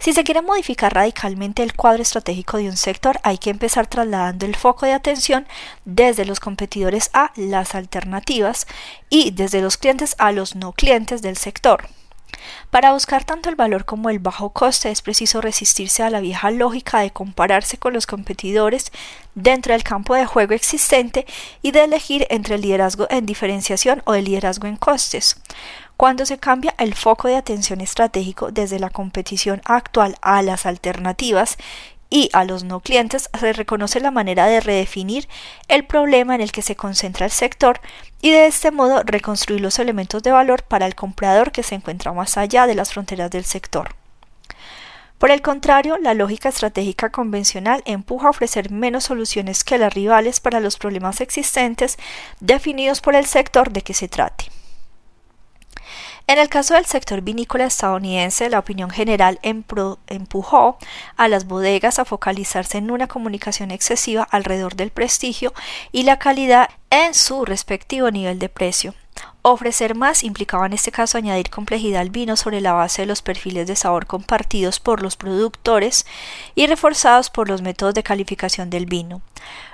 [0.00, 4.46] Si se quiere modificar radicalmente el cuadro estratégico de un sector, hay que empezar trasladando
[4.46, 5.46] el foco de atención
[5.84, 8.66] desde los competidores a las alternativas
[9.10, 11.86] y desde los clientes a los no clientes del sector.
[12.70, 16.50] Para buscar tanto el valor como el bajo coste es preciso resistirse a la vieja
[16.50, 18.92] lógica de compararse con los competidores
[19.34, 21.26] dentro del campo de juego existente
[21.60, 25.36] y de elegir entre el liderazgo en diferenciación o el liderazgo en costes.
[26.00, 31.58] Cuando se cambia el foco de atención estratégico desde la competición actual a las alternativas
[32.08, 35.28] y a los no clientes, se reconoce la manera de redefinir
[35.68, 37.82] el problema en el que se concentra el sector
[38.22, 42.14] y de este modo reconstruir los elementos de valor para el comprador que se encuentra
[42.14, 43.94] más allá de las fronteras del sector.
[45.18, 50.40] Por el contrario, la lógica estratégica convencional empuja a ofrecer menos soluciones que las rivales
[50.40, 51.98] para los problemas existentes
[52.40, 54.46] definidos por el sector de que se trate.
[56.30, 60.78] En el caso del sector vinícola estadounidense, la opinión general empujó
[61.16, 65.52] a las bodegas a focalizarse en una comunicación excesiva alrededor del prestigio
[65.90, 68.94] y la calidad en su respectivo nivel de precio.
[69.42, 73.22] Ofrecer más implicaba en este caso añadir complejidad al vino sobre la base de los
[73.22, 76.04] perfiles de sabor compartidos por los productores
[76.54, 79.22] y reforzados por los métodos de calificación del vino.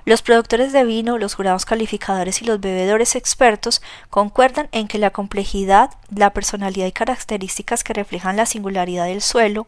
[0.05, 5.11] Los productores de vino, los jurados calificadores y los bebedores expertos concuerdan en que la
[5.11, 9.67] complejidad, la personalidad y características que reflejan la singularidad del suelo,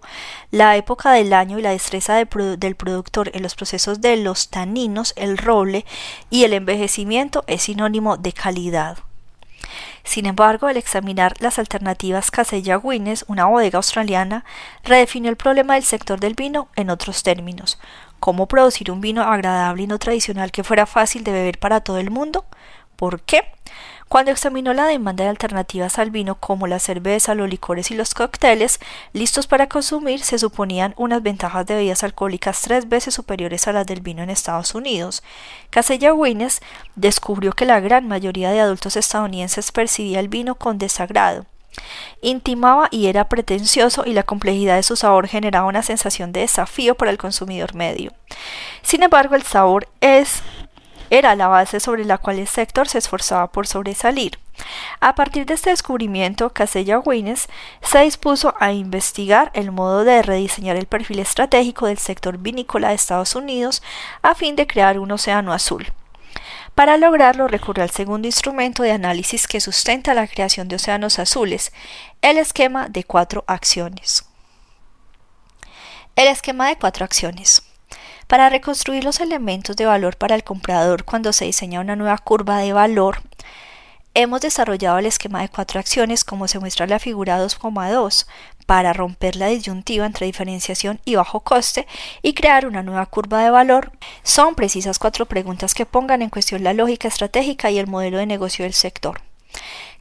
[0.53, 5.13] la época del año y la destreza del productor en los procesos de los taninos,
[5.17, 5.85] el roble
[6.31, 8.99] y el envejecimiento es sinónimo de calidad.
[10.09, 14.43] Sin embargo, al examinar las alternativas Casella Wines, una bodega australiana,
[14.83, 17.79] redefinió el problema del sector del vino en otros términos.
[18.19, 21.99] ¿Cómo producir un vino agradable y no tradicional que fuera fácil de beber para todo
[21.99, 22.47] el mundo?
[22.97, 23.43] ¿Por qué?
[24.09, 28.15] Cuando examinó la demanda de alternativas al vino como la cerveza, los licores y los
[28.15, 28.81] cócteles
[29.13, 33.87] listos para consumir, se suponían unas ventajas de bebidas alcohólicas tres veces superiores a las
[33.87, 35.23] del vino en Estados Unidos.
[35.69, 36.63] Casella Wines
[36.97, 41.45] descubrió que la gran mayoría de adultos estadounidenses percibía el vino con desagrado.
[42.23, 46.95] Intimaba y era pretencioso y la complejidad de su sabor generaba una sensación de desafío
[46.95, 48.13] para el consumidor medio.
[48.83, 50.43] Sin embargo, el sabor es
[51.11, 54.39] era la base sobre la cual el sector se esforzaba por sobresalir.
[55.01, 57.49] A partir de este descubrimiento, Casella Wines
[57.81, 62.95] se dispuso a investigar el modo de rediseñar el perfil estratégico del sector vinícola de
[62.95, 63.83] Estados Unidos
[64.23, 65.93] a fin de crear un océano azul.
[66.75, 71.73] Para lograrlo recurrió al segundo instrumento de análisis que sustenta la creación de océanos azules,
[72.23, 74.25] el esquema de cuatro acciones.
[76.15, 77.68] El esquema de cuatro acciones.
[78.29, 82.59] Para reconstruir los elementos de valor para el comprador cuando se diseña una nueva curva
[82.59, 83.23] de valor,
[84.13, 88.27] hemos desarrollado el esquema de cuatro acciones como se muestra en la figura 2,2
[88.67, 91.87] para romper la disyuntiva entre diferenciación y bajo coste
[92.21, 93.93] y crear una nueva curva de valor.
[94.25, 98.27] Son precisas cuatro preguntas que pongan en cuestión la lógica estratégica y el modelo de
[98.27, 99.23] negocio del sector.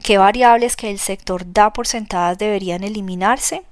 [0.03, 3.63] ¿Qué variables que el sector da por sentadas deberían eliminarse?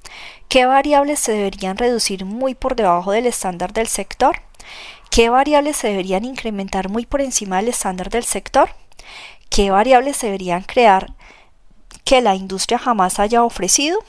[0.49, 4.41] ¿Qué variables se deberían reducir muy por debajo del estándar del sector?
[5.09, 8.69] ¿Qué variables se deberían incrementar muy por encima del estándar del sector?
[9.49, 11.13] ¿Qué variables se deberían crear
[12.03, 13.99] que la industria jamás haya ofrecido?